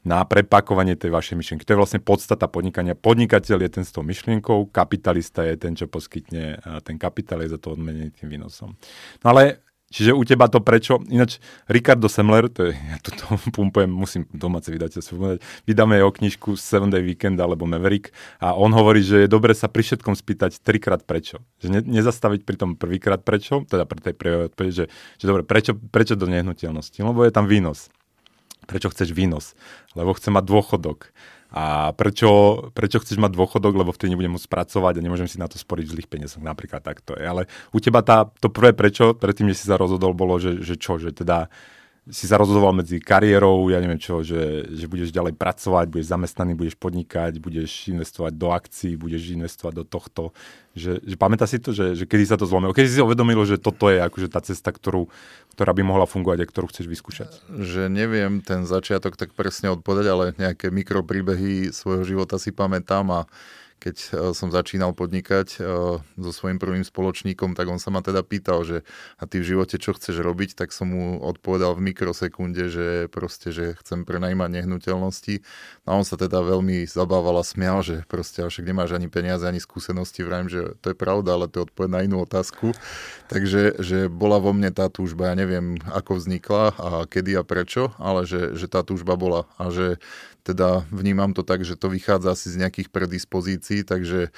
na 0.06 0.22
prepakovanie 0.22 0.94
tej 0.94 1.10
vašej 1.10 1.34
myšlienky. 1.34 1.66
To 1.66 1.74
je 1.74 1.82
vlastne 1.82 2.02
podstata 2.02 2.46
podnikania. 2.46 2.94
Podnikateľ 2.94 3.58
je 3.66 3.72
ten 3.74 3.86
s 3.86 3.90
tou 3.90 4.06
myšlienkou, 4.06 4.70
kapitalista 4.70 5.42
je 5.42 5.58
ten, 5.58 5.74
čo 5.74 5.90
poskytne 5.90 6.62
ten 6.86 7.02
kapitál, 7.02 7.42
je 7.42 7.58
za 7.58 7.60
to 7.62 7.74
odmenený 7.74 8.14
tým 8.14 8.38
výnosom. 8.38 8.78
No 9.26 9.28
ale 9.34 9.65
Čiže 9.96 10.12
u 10.12 10.28
teba 10.28 10.52
to 10.52 10.60
prečo? 10.60 11.00
Ináč 11.08 11.40
Ricardo 11.72 12.12
Semler, 12.12 12.52
to 12.52 12.68
je, 12.68 12.76
ja 12.76 13.00
to 13.00 13.16
pumpujem, 13.56 13.88
musím 13.88 14.28
domáce 14.36 14.68
vydateľstvo 14.68 15.14
povedať, 15.16 15.40
vydáme 15.64 15.96
jeho 15.96 16.12
knižku 16.12 16.60
Seven 16.60 16.92
Day 16.92 17.00
Weekend 17.00 17.40
alebo 17.40 17.64
Maverick 17.64 18.12
a 18.44 18.52
on 18.52 18.76
hovorí, 18.76 19.00
že 19.00 19.24
je 19.24 19.32
dobre 19.32 19.56
sa 19.56 19.72
pri 19.72 19.88
všetkom 19.88 20.20
spýtať 20.20 20.60
trikrát 20.60 21.08
prečo. 21.08 21.40
Že 21.64 21.68
ne, 21.72 21.80
nezastaviť 21.80 22.44
pri 22.44 22.56
tom 22.60 22.76
prvýkrát 22.76 23.24
prečo, 23.24 23.64
teda 23.64 23.88
pri 23.88 24.12
tej 24.12 24.14
prvej 24.20 24.52
odpovedi, 24.52 24.76
že, 24.76 24.86
že 25.16 25.26
dobre, 25.32 25.48
prečo, 25.48 25.72
prečo 25.80 26.20
do 26.20 26.28
nehnuteľnosti? 26.28 27.00
Lebo 27.00 27.24
je 27.24 27.32
tam 27.32 27.48
výnos. 27.48 27.88
Prečo 28.68 28.92
chceš 28.92 29.16
výnos? 29.16 29.56
Lebo 29.96 30.12
chce 30.12 30.28
mať 30.28 30.44
dôchodok 30.44 31.16
a 31.56 31.96
prečo, 31.96 32.68
prečo 32.76 33.00
chceš 33.00 33.16
mať 33.16 33.32
dôchodok, 33.32 33.80
lebo 33.80 33.96
vtedy 33.96 34.12
nebudem 34.12 34.36
môcť 34.36 34.52
pracovať 34.52 35.00
a 35.00 35.06
nemôžem 35.08 35.32
si 35.32 35.40
na 35.40 35.48
to 35.48 35.56
sporiť 35.56 35.88
v 35.88 35.94
zlých 35.96 36.12
peniazoch, 36.12 36.44
napríklad 36.44 36.84
takto 36.84 37.16
je. 37.16 37.24
Ale 37.24 37.48
u 37.72 37.80
teba 37.80 38.04
tá, 38.04 38.28
to 38.28 38.52
prvé 38.52 38.76
prečo, 38.76 39.16
predtým, 39.16 39.48
než 39.48 39.64
si 39.64 39.72
sa 39.72 39.80
rozhodol, 39.80 40.12
bolo, 40.12 40.36
že, 40.36 40.60
že 40.60 40.76
čo, 40.76 41.00
že 41.00 41.16
teda 41.16 41.48
si 42.06 42.30
sa 42.30 42.38
rozhodoval 42.38 42.70
medzi 42.78 43.02
kariérou, 43.02 43.66
ja 43.74 43.82
neviem 43.82 43.98
čo, 43.98 44.22
že, 44.22 44.70
že 44.70 44.86
budeš 44.86 45.10
ďalej 45.10 45.34
pracovať, 45.42 45.90
budeš 45.90 46.14
zamestnaný, 46.14 46.54
budeš 46.54 46.78
podnikať, 46.78 47.42
budeš 47.42 47.90
investovať 47.90 48.34
do 48.38 48.54
akcií, 48.54 48.94
budeš 48.94 49.34
investovať 49.34 49.74
do 49.74 49.84
tohto. 49.90 50.24
Že, 50.78 51.02
že 51.02 51.16
pamätá 51.18 51.50
si 51.50 51.58
to, 51.58 51.74
že, 51.74 51.98
že 51.98 52.06
kedy 52.06 52.30
sa 52.30 52.38
to 52.38 52.46
zlomilo? 52.46 52.78
Kedy 52.78 52.88
si 52.94 53.02
uvedomilo, 53.02 53.42
že 53.42 53.58
toto 53.58 53.90
je 53.90 53.98
akože 53.98 54.30
tá 54.30 54.38
cesta, 54.46 54.70
ktorú, 54.70 55.10
ktorá 55.58 55.74
by 55.74 55.82
mohla 55.82 56.06
fungovať 56.06 56.46
a 56.46 56.50
ktorú 56.50 56.70
chceš 56.70 56.86
vyskúšať? 56.86 57.30
Že 57.50 57.90
neviem 57.90 58.38
ten 58.46 58.70
začiatok 58.70 59.18
tak 59.18 59.34
presne 59.34 59.74
odpovedať, 59.74 60.06
ale 60.06 60.38
nejaké 60.38 60.70
mikropríbehy 60.70 61.74
svojho 61.74 62.06
života 62.06 62.38
si 62.38 62.54
pamätám 62.54 63.10
a 63.10 63.22
keď 63.80 63.96
e, 63.96 64.08
som 64.34 64.50
začínal 64.50 64.96
podnikať 64.98 65.48
e, 65.56 65.58
so 66.02 66.32
svojím 66.32 66.58
prvým 66.58 66.82
spoločníkom, 66.82 67.54
tak 67.54 67.70
on 67.70 67.78
sa 67.78 67.94
ma 67.94 68.02
teda 68.02 68.26
pýtal, 68.26 68.66
že 68.66 68.82
a 69.22 69.30
ty 69.30 69.42
v 69.42 69.56
živote 69.56 69.78
čo 69.78 69.94
chceš 69.94 70.22
robiť, 70.24 70.58
tak 70.58 70.74
som 70.74 70.90
mu 70.90 71.22
odpovedal 71.22 71.78
v 71.78 71.94
mikrosekunde, 71.94 72.72
že 72.72 72.86
proste, 73.12 73.54
že 73.54 73.78
chcem 73.84 74.08
prenajímať 74.08 74.50
nehnuteľnosti. 74.62 75.44
No 75.86 75.88
a 75.94 75.98
on 76.02 76.06
sa 76.08 76.18
teda 76.18 76.42
veľmi 76.42 76.88
zabával 76.90 77.38
a 77.40 77.46
smial, 77.46 77.86
že 77.86 78.02
proste 78.10 78.42
však 78.42 78.66
nemáš 78.66 78.96
ani 78.96 79.12
peniaze, 79.12 79.46
ani 79.46 79.62
skúsenosti, 79.62 80.26
vrajím, 80.26 80.50
že 80.50 80.62
to 80.82 80.92
je 80.94 80.98
pravda, 80.98 81.38
ale 81.38 81.52
to 81.52 81.62
je 81.62 81.66
odpoveď 81.70 81.90
na 81.92 82.02
inú 82.06 82.24
otázku. 82.26 82.74
Takže 83.30 83.82
že 83.82 84.08
bola 84.10 84.42
vo 84.42 84.56
mne 84.56 84.72
tá 84.72 84.88
túžba, 84.90 85.34
ja 85.34 85.36
neviem, 85.38 85.78
ako 85.92 86.18
vznikla 86.18 86.64
a 86.78 86.90
kedy 87.06 87.38
a 87.38 87.44
prečo, 87.46 87.94
ale 88.02 88.26
že, 88.26 88.56
že 88.58 88.66
tá 88.66 88.82
túžba 88.82 89.14
bola 89.20 89.46
a 89.60 89.70
že 89.70 90.02
teda 90.46 90.86
vnímam 90.94 91.34
to 91.34 91.42
tak, 91.42 91.66
že 91.66 91.74
to 91.74 91.90
vychádza 91.90 92.38
asi 92.38 92.54
z 92.54 92.62
nejakých 92.62 92.94
predispozícií, 92.94 93.82
takže 93.82 94.30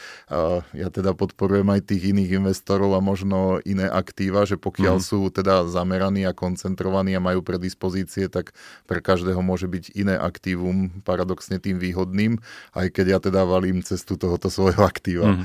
ja 0.71 0.87
teda 0.87 1.11
podporujem 1.11 1.67
aj 1.67 1.91
tých 1.91 2.15
iných 2.15 2.39
investorov 2.39 2.95
a 2.95 3.03
možno 3.03 3.59
iné 3.67 3.91
aktíva, 3.91 4.47
že 4.47 4.55
pokiaľ 4.55 5.03
mm. 5.03 5.03
sú 5.03 5.27
teda 5.27 5.67
zameraní 5.67 6.23
a 6.23 6.31
koncentrovaní 6.31 7.11
a 7.11 7.19
majú 7.19 7.43
predispozície, 7.43 8.31
tak 8.31 8.55
pre 8.87 9.03
každého 9.03 9.43
môže 9.43 9.67
byť 9.67 9.99
iné 9.99 10.15
aktívum 10.15 11.03
paradoxne 11.03 11.59
tým 11.59 11.75
výhodným, 11.75 12.39
aj 12.71 12.87
keď 12.95 13.05
ja 13.11 13.19
teda 13.19 13.43
valím 13.43 13.83
cestu 13.83 14.15
tohoto 14.15 14.47
svojho 14.47 14.87
aktíva. 14.87 15.35
Mm. 15.35 15.43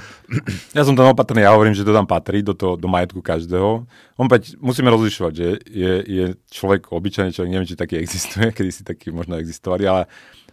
Ja 0.79 0.87
som 0.87 0.95
tam 0.95 1.11
opatrný, 1.11 1.43
ja 1.43 1.51
hovorím, 1.51 1.75
že 1.75 1.83
to 1.83 1.91
tam 1.91 2.07
patrí 2.07 2.47
do, 2.47 2.55
to, 2.55 2.79
do 2.79 2.87
majetku 2.87 3.19
každého. 3.19 3.83
Opäť 4.15 4.55
musíme 4.63 4.95
rozlišovať, 4.95 5.33
že 5.35 5.49
je, 5.67 5.93
je 6.07 6.25
človek 6.55 6.95
obyčajný 6.95 7.35
človek, 7.35 7.51
neviem, 7.51 7.67
či 7.67 7.75
taký 7.75 7.99
existuje, 7.99 8.53
kedy 8.57 8.71
si 8.71 8.87
taký 8.87 9.11
možno 9.11 9.35
existovali, 9.43 9.91
ale 9.91 10.07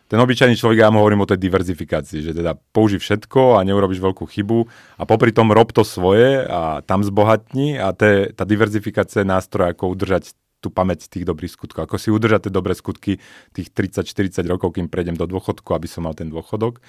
ten 0.10 0.18
obyčajný 0.18 0.58
človek, 0.58 0.82
ja 0.82 0.90
mu 0.90 1.06
hovorím 1.06 1.22
o 1.22 1.30
tej 1.30 1.38
diverzifikácii, 1.38 2.26
že 2.26 2.34
teda 2.34 2.58
použij 2.74 2.98
všetko 2.98 3.62
a 3.62 3.64
neurobiš 3.64 4.02
veľkú 4.02 4.26
chybu 4.26 4.66
a 4.98 5.04
popri 5.06 5.30
tom 5.30 5.54
rob 5.54 5.70
to 5.70 5.86
svoje 5.86 6.50
a 6.50 6.82
tam 6.82 7.06
zbohatni 7.06 7.78
a 7.78 7.94
te, 7.94 8.34
tá 8.34 8.42
diverzifikácia 8.42 9.22
je 9.22 9.30
nástroj, 9.30 9.78
ako 9.78 9.94
udržať 9.94 10.34
tú 10.60 10.74
pamäť 10.74 11.08
tých 11.08 11.24
dobrých 11.24 11.54
skutkov. 11.56 11.88
Ako 11.88 11.96
si 11.96 12.12
udržať 12.12 12.50
tie 12.50 12.54
dobré 12.54 12.76
skutky 12.76 13.22
tých 13.56 13.70
30-40 13.72 14.44
rokov, 14.50 14.76
kým 14.76 14.92
prejdem 14.92 15.16
do 15.16 15.24
dôchodku, 15.24 15.72
aby 15.72 15.88
som 15.88 16.04
mal 16.04 16.18
ten 16.18 16.28
dôchodok. 16.28 16.84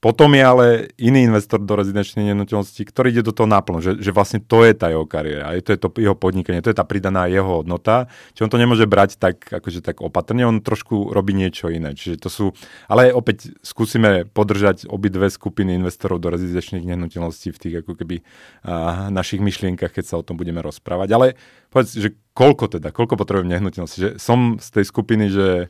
Potom 0.00 0.32
je 0.32 0.40
ale 0.40 0.66
iný 0.96 1.28
investor 1.28 1.60
do 1.60 1.76
rezidenčnej 1.76 2.32
nehnuteľnosti, 2.32 2.80
ktorý 2.88 3.12
ide 3.12 3.20
do 3.20 3.36
toho 3.36 3.44
náplno, 3.44 3.84
že, 3.84 4.00
že 4.00 4.16
vlastne 4.16 4.40
to 4.40 4.64
je 4.64 4.72
tá 4.72 4.88
jeho 4.88 5.04
kariéra, 5.04 5.52
je 5.52 5.60
to 5.60 5.70
je 5.76 5.78
to 5.78 5.88
jeho 6.00 6.16
podnikanie, 6.16 6.64
to 6.64 6.72
je 6.72 6.78
tá 6.80 6.88
pridaná 6.88 7.28
jeho 7.28 7.60
hodnota, 7.60 8.08
čiže 8.32 8.48
on 8.48 8.52
to 8.52 8.56
nemôže 8.56 8.88
brať 8.88 9.20
tak, 9.20 9.44
akože 9.44 9.84
tak 9.84 10.00
opatrne, 10.00 10.48
on 10.48 10.64
trošku 10.64 11.12
robí 11.12 11.36
niečo 11.36 11.68
iné. 11.68 11.92
Čiže 11.92 12.16
to 12.16 12.32
sú, 12.32 12.46
ale 12.88 13.12
opäť 13.12 13.52
skúsime 13.60 14.24
podržať 14.24 14.88
obidve 14.88 15.28
skupiny 15.28 15.76
investorov 15.76 16.16
do 16.16 16.32
rezidenčných 16.32 16.88
nehnuteľností 16.96 17.52
v 17.52 17.60
tých 17.60 17.74
ako 17.84 17.92
keby 18.00 18.24
a, 18.64 19.12
našich 19.12 19.44
myšlienkach, 19.44 19.92
keď 19.92 20.04
sa 20.08 20.16
o 20.16 20.24
tom 20.24 20.40
budeme 20.40 20.64
rozprávať. 20.64 21.08
Ale 21.12 21.26
povedz, 21.68 22.00
že 22.00 22.16
koľko 22.32 22.72
teda, 22.72 22.88
koľko 22.88 23.20
potrebujem 23.20 23.52
nehnuteľnosti, 23.52 23.98
že 24.00 24.10
som 24.16 24.56
z 24.56 24.80
tej 24.80 24.84
skupiny, 24.88 25.28
že 25.28 25.68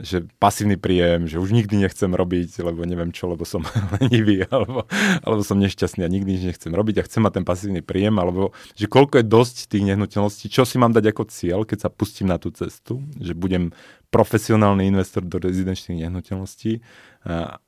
že 0.00 0.24
pasívny 0.40 0.80
príjem, 0.80 1.28
že 1.28 1.36
už 1.36 1.52
nikdy 1.52 1.84
nechcem 1.84 2.08
robiť, 2.08 2.64
lebo 2.64 2.88
neviem 2.88 3.12
čo, 3.12 3.28
lebo 3.28 3.44
som 3.44 3.60
lenivý, 4.00 4.48
alebo, 4.48 4.88
alebo 5.20 5.42
som 5.44 5.60
nešťastný 5.60 6.00
a 6.00 6.08
nikdy 6.08 6.40
nič 6.40 6.44
nechcem 6.48 6.72
robiť 6.72 7.04
a 7.04 7.06
chcem 7.06 7.20
mať 7.20 7.32
ten 7.36 7.44
pasívny 7.44 7.84
príjem, 7.84 8.16
alebo 8.16 8.56
že 8.72 8.88
koľko 8.88 9.20
je 9.20 9.26
dosť 9.28 9.56
tých 9.68 9.84
nehnuteľností, 9.92 10.48
čo 10.48 10.64
si 10.64 10.80
mám 10.80 10.96
dať 10.96 11.12
ako 11.12 11.28
cieľ, 11.28 11.68
keď 11.68 11.84
sa 11.84 11.90
pustím 11.92 12.32
na 12.32 12.40
tú 12.40 12.48
cestu, 12.48 13.04
že 13.20 13.36
budem 13.36 13.76
profesionálny 14.08 14.88
investor 14.88 15.24
do 15.24 15.36
rezidenčných 15.40 16.08
nehnuteľností, 16.08 16.80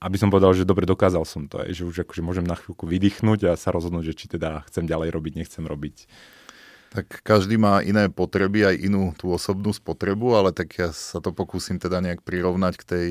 aby 0.00 0.16
som 0.16 0.28
povedal, 0.28 0.52
že 0.57 0.69
dobre, 0.69 0.85
dokázal 0.85 1.25
som 1.25 1.49
to, 1.49 1.61
že 1.73 1.88
už 1.88 2.04
akože 2.09 2.21
môžem 2.25 2.45
na 2.45 2.57
chvíľku 2.57 2.85
vydýchnuť 2.85 3.52
a 3.52 3.61
sa 3.61 3.73
rozhodnúť, 3.73 4.12
že 4.12 4.14
či 4.16 4.26
teda 4.33 4.64
chcem 4.69 4.85
ďalej 4.85 5.12
robiť, 5.12 5.33
nechcem 5.40 5.64
robiť. 5.64 6.09
Tak 6.94 7.26
každý 7.26 7.58
má 7.58 7.82
iné 7.82 8.06
potreby, 8.06 8.70
aj 8.70 8.76
inú 8.86 9.10
tú 9.18 9.34
osobnú 9.34 9.74
spotrebu, 9.74 10.38
ale 10.38 10.54
tak 10.54 10.78
ja 10.78 10.94
sa 10.94 11.18
to 11.18 11.34
pokúsim 11.34 11.74
teda 11.82 11.98
nejak 11.98 12.22
prirovnať 12.22 12.74
k 12.78 12.84
tej 12.86 13.08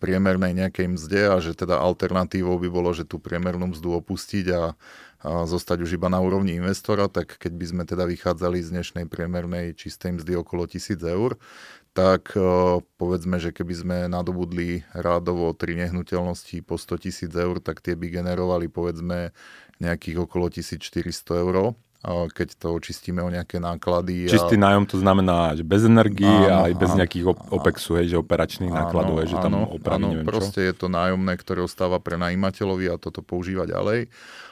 priemernej 0.00 0.56
nejakej 0.56 0.88
mzde 0.96 1.28
a 1.28 1.36
že 1.44 1.52
teda 1.52 1.76
alternatívou 1.76 2.56
by 2.56 2.72
bolo, 2.72 2.88
že 2.96 3.04
tú 3.04 3.20
priemernú 3.20 3.76
mzdu 3.76 3.92
opustiť 4.00 4.46
a, 4.56 4.72
a 5.20 5.30
zostať 5.44 5.84
už 5.84 6.00
iba 6.00 6.08
na 6.08 6.16
úrovni 6.16 6.56
investora, 6.56 7.12
tak 7.12 7.36
keď 7.36 7.52
by 7.52 7.66
sme 7.68 7.82
teda 7.84 8.08
vychádzali 8.08 8.64
z 8.64 8.72
dnešnej 8.72 9.04
priemernej 9.04 9.76
čistej 9.76 10.16
mzdy 10.16 10.40
okolo 10.40 10.64
1000 10.64 10.96
eur, 11.04 11.36
tak 11.92 12.32
povedzme, 12.96 13.36
že 13.36 13.52
keby 13.52 13.74
sme 13.76 13.96
nadobudli 14.08 14.88
rádovo 14.96 15.52
tri 15.52 15.76
nehnuteľnosti 15.76 16.64
po 16.64 16.80
100 16.80 17.04
tisíc 17.04 17.32
eur, 17.36 17.60
tak 17.60 17.84
tie 17.84 17.92
by 17.92 18.08
generovali 18.08 18.72
povedzme 18.72 19.36
nejakých 19.76 20.24
okolo 20.24 20.48
1400 20.48 21.44
eur 21.44 21.76
keď 22.08 22.48
to 22.56 22.72
očistíme 22.72 23.20
o 23.20 23.28
nejaké 23.28 23.60
náklady. 23.60 24.24
Čistý 24.32 24.56
a... 24.56 24.62
nájom 24.72 24.88
to 24.88 24.96
znamená, 24.96 25.52
že 25.52 25.60
bez 25.60 25.84
energii 25.84 26.48
a 26.48 26.64
aj 26.68 26.72
bez 26.80 26.90
áno, 26.92 26.98
nejakých 27.04 27.24
op- 27.28 27.48
OPEXu, 27.60 27.90
hej, 28.00 28.06
že 28.12 28.16
operačných 28.16 28.72
áno, 28.72 28.78
nákladov, 28.80 29.14
hej, 29.20 29.28
že 29.32 29.36
tam 29.36 29.68
opraví, 29.68 30.00
áno, 30.00 30.08
neviem 30.16 30.24
proste 30.24 30.64
čo. 30.64 30.66
je 30.66 30.74
to 30.80 30.86
nájomné, 30.88 31.32
ktoré 31.36 31.60
ostáva 31.60 32.00
pre 32.00 32.16
najímateľovi 32.16 32.88
a 32.88 32.96
toto 32.96 33.20
používa 33.20 33.68
ďalej 33.68 34.08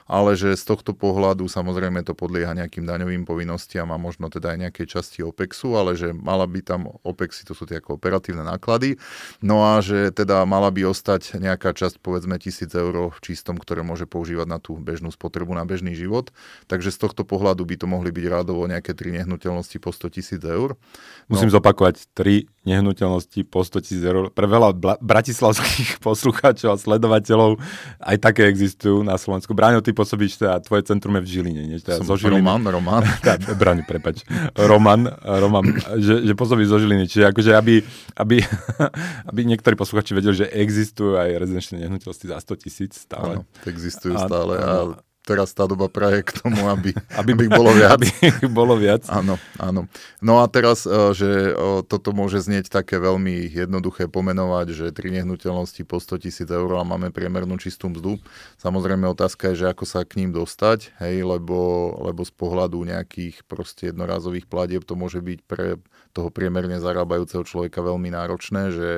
ale 0.08 0.34
že 0.34 0.56
z 0.56 0.64
tohto 0.64 0.96
pohľadu 0.96 1.46
samozrejme 1.46 2.00
to 2.02 2.16
podlieha 2.16 2.56
nejakým 2.56 2.88
daňovým 2.88 3.28
povinnostiam 3.28 3.92
a 3.92 4.00
možno 4.00 4.32
teda 4.32 4.56
aj 4.56 4.58
nejakej 4.68 4.86
časti 4.88 5.20
OPEXu, 5.20 5.76
ale 5.76 5.94
že 5.94 6.16
mala 6.16 6.48
by 6.48 6.64
tam 6.64 6.88
OPEXy, 7.04 7.44
to 7.44 7.52
sú 7.52 7.68
tie 7.68 7.78
ako 7.78 8.00
operatívne 8.00 8.42
náklady, 8.42 8.96
no 9.44 9.62
a 9.62 9.84
že 9.84 10.10
teda 10.10 10.42
mala 10.48 10.72
by 10.72 10.88
ostať 10.88 11.36
nejaká 11.36 11.76
časť, 11.76 12.00
povedzme 12.00 12.40
1000 12.40 12.72
eur 12.72 13.12
v 13.12 13.18
čistom, 13.20 13.60
ktoré 13.60 13.84
môže 13.84 14.08
používať 14.08 14.48
na 14.48 14.56
tú 14.56 14.80
bežnú 14.80 15.12
spotrebu, 15.12 15.52
na 15.52 15.68
bežný 15.68 15.92
život. 15.92 16.32
Takže 16.66 16.88
z 16.88 16.98
tohto 17.04 17.28
pohľadu 17.28 17.68
by 17.68 17.76
to 17.76 17.86
mohli 17.86 18.08
byť 18.08 18.24
rádovo 18.24 18.64
nejaké 18.64 18.96
tri 18.96 19.12
nehnuteľnosti 19.12 19.76
po 19.76 19.92
100 19.92 20.16
tisíc 20.16 20.40
eur. 20.40 20.80
No. 21.28 21.36
Musím 21.36 21.52
zopakovať, 21.52 22.08
tri 22.16 22.48
nehnuteľnosti 22.64 23.44
po 23.48 23.60
100 23.60 23.84
tisíc 23.84 24.02
eur. 24.02 24.32
Pre 24.32 24.46
veľa 24.48 24.72
bla- 24.72 25.00
bratislavských 25.00 26.00
poslucháčov 26.06 26.72
a 26.72 26.80
sledovateľov 26.80 27.60
aj 28.00 28.16
také 28.16 28.48
existujú 28.48 29.04
na 29.04 29.20
Slovensku. 29.20 29.52
Bráňo, 29.52 29.84
ty 29.84 29.92
pôsobíš, 29.98 30.38
teda 30.38 30.62
tvoje 30.62 30.86
centrum 30.86 31.18
je 31.18 31.22
v 31.26 31.28
Žiline, 31.34 31.62
nie? 31.66 31.78
Teda 31.82 31.98
Som 31.98 32.14
zo 32.14 32.14
Žiliny. 32.14 32.38
Roman, 32.38 32.62
Roman. 32.62 33.02
tá, 33.26 33.34
Braňo, 33.34 33.82
prepač. 33.82 34.22
Roman, 34.54 35.10
Roman 35.26 35.66
že, 35.98 36.22
že 36.22 36.32
pôsobíš 36.38 36.70
zo 36.70 36.78
Žiliny. 36.78 37.10
Čiže 37.10 37.34
akože, 37.34 37.50
aby, 37.58 37.82
aby, 38.14 38.36
aby 39.34 39.40
niektorí 39.42 39.74
posluchači 39.74 40.14
vedeli, 40.14 40.38
že 40.38 40.46
existujú 40.46 41.18
aj 41.18 41.42
rezidenčné 41.42 41.82
nehnuteľnosti 41.82 42.26
za 42.30 42.38
100 42.38 42.62
tisíc 42.62 42.92
stále. 42.94 43.42
Áno, 43.42 43.66
existujú 43.66 44.14
stále. 44.14 44.54
A, 44.62 44.94
a 44.94 45.07
teraz 45.28 45.52
tá 45.52 45.68
doba 45.68 45.92
praje 45.92 46.24
k 46.24 46.40
tomu, 46.40 46.64
aby, 46.72 46.96
aby, 47.20 47.30
aby 47.36 47.44
bolo 47.52 47.76
viac. 47.76 48.00
Aby 48.00 48.48
bolo 48.48 48.74
viac. 48.80 49.04
Áno, 49.12 49.36
áno. 49.60 49.84
No 50.24 50.40
a 50.40 50.48
teraz, 50.48 50.88
e, 50.88 51.12
že 51.12 51.52
e, 51.52 51.84
toto 51.84 52.16
môže 52.16 52.40
znieť 52.40 52.72
také 52.72 52.96
veľmi 52.96 53.52
jednoduché 53.52 54.08
pomenovať, 54.08 54.66
že 54.72 54.86
tri 54.96 55.12
nehnuteľnosti 55.12 55.84
po 55.84 56.00
100 56.00 56.24
tisíc 56.24 56.48
eur 56.48 56.72
a 56.80 56.88
máme 56.88 57.12
priemernú 57.12 57.60
čistú 57.60 57.92
mzdu. 57.92 58.16
Samozrejme 58.56 59.04
otázka 59.12 59.52
je, 59.52 59.64
že 59.64 59.66
ako 59.68 59.84
sa 59.84 60.08
k 60.08 60.24
ním 60.24 60.32
dostať, 60.32 60.96
hej, 61.04 61.28
lebo, 61.28 61.92
lebo 62.00 62.24
z 62.24 62.32
pohľadu 62.32 62.80
nejakých 62.88 63.44
proste 63.44 63.92
jednorázových 63.92 64.48
platieb 64.48 64.88
to 64.88 64.96
môže 64.96 65.20
byť 65.20 65.38
pre 65.44 65.76
toho 66.16 66.32
priemerne 66.32 66.80
zarábajúceho 66.80 67.44
človeka 67.44 67.84
veľmi 67.84 68.10
náročné, 68.10 68.62
že 68.72 68.88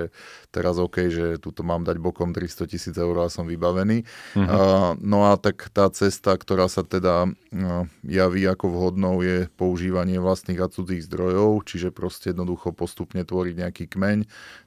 teraz 0.50 0.76
OK, 0.76 1.08
že 1.08 1.38
tuto 1.38 1.62
mám 1.62 1.86
dať 1.86 2.02
bokom 2.02 2.34
300 2.34 2.66
tisíc 2.66 2.94
eur 2.98 3.14
a 3.22 3.30
som 3.30 3.46
vybavený. 3.46 4.02
Uh-huh. 4.34 4.42
Uh, 4.42 4.90
no 4.98 5.30
a 5.30 5.38
tak 5.38 5.70
tá 5.70 5.86
cesta 5.94 6.34
ktorá 6.34 6.66
sa 6.66 6.82
teda 6.82 7.30
no, 7.54 7.86
javí 8.02 8.44
ako 8.48 8.66
vhodnou, 8.72 9.22
je 9.22 9.46
používanie 9.54 10.18
vlastných 10.18 10.58
a 10.58 10.66
cudzích 10.66 11.06
zdrojov, 11.06 11.62
čiže 11.68 11.94
proste 11.94 12.34
jednoducho 12.34 12.74
postupne 12.74 13.22
tvoriť 13.22 13.54
nejaký 13.54 13.84
kmeň. 13.92 14.18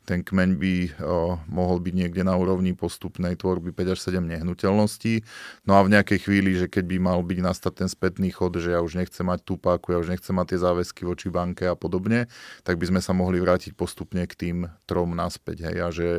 Ten 0.03 0.19
kmeň 0.21 0.49
by 0.59 0.73
o, 0.99 1.39
mohol 1.47 1.79
byť 1.79 1.93
niekde 1.95 2.27
na 2.27 2.35
úrovni 2.35 2.75
postupnej 2.75 3.39
tvorby 3.39 3.71
5 3.71 3.93
až 3.95 3.99
7 4.11 4.19
nehnuteľností. 4.19 5.23
No 5.63 5.79
a 5.79 5.85
v 5.87 5.95
nejakej 5.95 6.27
chvíli, 6.27 6.59
že 6.59 6.67
keď 6.67 6.83
by 6.91 6.97
mal 6.99 7.19
byť 7.23 7.39
nastať 7.39 7.73
ten 7.83 7.89
spätný 7.89 8.29
chod, 8.35 8.59
že 8.59 8.75
ja 8.75 8.83
už 8.83 8.99
nechcem 8.99 9.23
mať 9.23 9.47
tú 9.47 9.55
páku, 9.55 9.95
ja 9.95 10.03
už 10.03 10.11
nechcem 10.11 10.35
mať 10.35 10.55
tie 10.55 10.59
záväzky 10.59 11.01
voči 11.07 11.31
banke 11.31 11.63
a 11.63 11.75
podobne, 11.79 12.27
tak 12.67 12.75
by 12.75 12.91
sme 12.91 12.99
sa 12.99 13.15
mohli 13.15 13.39
vrátiť 13.39 13.79
postupne 13.79 14.27
k 14.27 14.33
tým 14.35 14.57
trom 14.83 15.15
naspäť. 15.15 15.71
Hej. 15.71 15.77
A 15.79 15.87
že, 15.89 16.09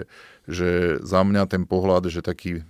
že 0.48 0.70
za 1.04 1.20
mňa 1.20 1.44
ten 1.44 1.68
pohľad, 1.68 2.08
že 2.08 2.24
taký 2.24 2.64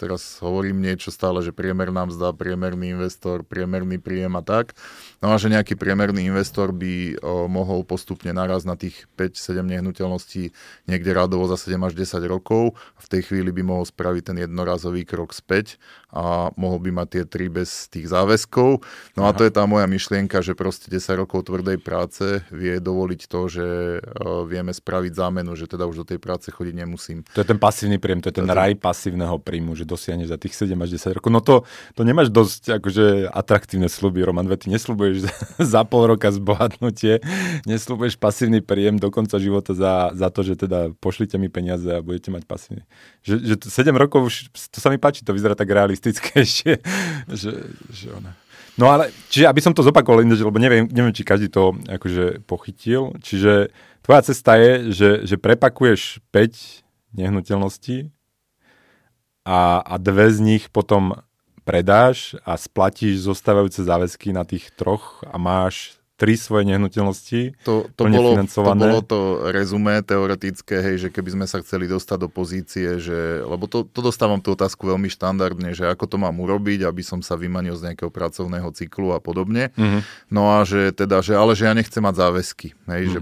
teraz 0.00 0.40
hovorím 0.40 0.80
niečo 0.80 1.12
stále, 1.12 1.44
že 1.44 1.52
priemerná 1.52 2.08
mzda, 2.08 2.32
priemerný 2.32 2.96
investor, 2.96 3.44
priemerný 3.44 4.00
príjem 4.00 4.32
a 4.32 4.42
tak. 4.42 4.72
No 5.20 5.28
a 5.28 5.36
že 5.36 5.52
nejaký 5.52 5.76
priemerný 5.76 6.32
investor 6.32 6.72
by 6.72 7.20
o, 7.20 7.44
mohol 7.52 7.84
postupne 7.84 8.32
naraz 8.32 8.64
na 8.64 8.80
tých 8.80 9.04
5-7 9.20 9.60
nehnuteľností 9.60 10.56
niekde 10.88 11.10
rádovo 11.12 11.44
za 11.44 11.60
7 11.60 11.76
až 11.84 11.92
10 11.92 12.24
rokov. 12.24 12.80
V 12.96 13.06
tej 13.12 13.28
chvíli 13.28 13.52
by 13.52 13.60
mohol 13.60 13.84
spraviť 13.84 14.32
ten 14.32 14.36
jednorazový 14.40 15.04
krok 15.04 15.36
späť 15.36 15.76
a 16.10 16.50
mohol 16.58 16.82
by 16.82 16.90
mať 17.02 17.08
tie 17.08 17.24
tri 17.26 17.46
bez 17.46 17.86
tých 17.86 18.10
záväzkov. 18.10 18.82
No 19.14 19.22
Aha. 19.26 19.30
a 19.30 19.36
to 19.36 19.46
je 19.46 19.52
tá 19.54 19.62
moja 19.64 19.86
myšlienka, 19.86 20.42
že 20.42 20.58
proste 20.58 20.90
10 20.90 21.22
rokov 21.22 21.46
tvrdej 21.46 21.78
práce 21.78 22.42
vie 22.50 22.82
dovoliť 22.82 23.20
to, 23.30 23.40
že 23.46 23.66
o, 24.02 24.42
vieme 24.46 24.74
spraviť 24.74 25.12
zámenu, 25.14 25.54
že 25.54 25.70
teda 25.70 25.86
už 25.86 26.02
do 26.02 26.06
tej 26.06 26.18
práce 26.18 26.50
chodiť 26.50 26.74
nemusím. 26.74 27.22
To 27.34 27.42
je 27.42 27.48
ten 27.48 27.58
pasívny 27.58 28.02
príjem, 28.02 28.20
to 28.22 28.34
je 28.34 28.42
ten 28.42 28.46
to 28.46 28.54
raj 28.54 28.74
pasívneho 28.74 29.38
príjmu, 29.38 29.78
že 29.78 29.86
dosiahneš 29.86 30.34
za 30.34 30.38
tých 30.38 30.54
7 30.58 30.74
až 30.82 30.90
10 30.98 31.16
rokov. 31.22 31.30
No 31.30 31.40
to, 31.40 31.62
to 31.94 32.02
nemáš 32.02 32.34
dosť 32.34 32.82
akože 32.82 33.30
atraktívne 33.30 33.86
sluby, 33.86 34.26
Roman, 34.26 34.50
veď 34.50 34.66
ty 34.66 34.68
neslubuješ 34.74 35.30
za 35.72 35.82
pol 35.86 36.10
roka 36.10 36.34
zbohatnutie, 36.34 37.22
neslúbuješ 37.70 38.18
pasívny 38.18 38.58
príjem 38.58 38.98
do 38.98 39.14
konca 39.14 39.38
života 39.38 39.72
za, 39.78 40.10
za 40.12 40.28
to, 40.34 40.42
že 40.42 40.66
teda 40.66 40.90
pošlite 40.98 41.38
mi 41.38 41.46
peniaze 41.46 41.86
a 41.86 42.02
budete 42.02 42.34
mať 42.34 42.42
pasívny. 42.50 42.82
Že, 43.22 43.34
že 43.46 43.54
7 43.62 43.94
rokov 43.94 44.20
už, 44.26 44.34
to 44.74 44.78
sa 44.82 44.90
mi 44.90 44.98
páči, 44.98 45.22
to 45.22 45.30
vyzerá 45.30 45.54
tak 45.54 45.70
realistické 46.00 46.40
ešte, 46.40 46.72
že, 47.40 47.52
že 47.92 48.08
ona. 48.16 48.32
No 48.80 48.88
ale, 48.88 49.12
čiže 49.28 49.44
aby 49.44 49.60
som 49.60 49.76
to 49.76 49.84
zopakoval, 49.84 50.24
lebo 50.24 50.56
neviem, 50.56 50.88
neviem, 50.88 51.12
či 51.12 51.20
každý 51.20 51.52
to 51.52 51.76
akože 51.84 52.40
pochytil, 52.48 53.12
čiže 53.20 53.68
tvoja 54.00 54.24
cesta 54.24 54.56
je, 54.56 54.88
že, 54.88 55.10
že 55.28 55.36
prepakuješ 55.36 56.24
5 56.32 57.20
nehnuteľností 57.20 58.08
a, 59.44 59.84
a 59.84 59.94
dve 60.00 60.32
z 60.32 60.38
nich 60.40 60.64
potom 60.72 61.20
predáš 61.68 62.40
a 62.48 62.56
splatíš 62.56 63.28
zostávajúce 63.28 63.84
záväzky 63.84 64.32
na 64.32 64.48
tých 64.48 64.72
troch 64.72 65.20
a 65.28 65.36
máš 65.36 65.99
tri 66.20 66.36
svoje 66.36 66.68
nehnuteľnosti 66.68 67.64
to, 67.64 67.88
to, 67.96 68.02
bolo, 68.12 68.36
to 68.44 68.60
bolo 68.76 69.00
to 69.00 69.48
rezumé 69.48 70.04
teoretické, 70.04 70.84
hej, 70.84 70.96
že 71.00 71.08
keby 71.08 71.32
sme 71.32 71.46
sa 71.48 71.64
chceli 71.64 71.88
dostať 71.88 72.18
do 72.20 72.28
pozície, 72.28 73.00
že, 73.00 73.40
lebo 73.40 73.64
to, 73.64 73.88
to 73.88 74.04
dostávam 74.04 74.36
tú 74.44 74.52
otázku 74.52 74.84
veľmi 74.84 75.08
štandardne, 75.08 75.72
že 75.72 75.88
ako 75.88 76.04
to 76.04 76.16
mám 76.20 76.36
urobiť, 76.36 76.84
aby 76.84 77.00
som 77.00 77.24
sa 77.24 77.40
vymanil 77.40 77.72
z 77.80 77.88
nejakého 77.88 78.12
pracovného 78.12 78.68
cyklu 78.76 79.16
a 79.16 79.18
podobne. 79.24 79.72
Mm-hmm. 79.80 80.28
No 80.28 80.60
a 80.60 80.68
že 80.68 80.92
teda, 80.92 81.24
že 81.24 81.32
ale 81.32 81.56
že 81.56 81.64
ja 81.64 81.72
nechcem 81.72 82.04
mať 82.04 82.20
záväzky, 82.20 82.68
hej, 82.92 83.02
mm-hmm. 83.08 83.14
že 83.16 83.20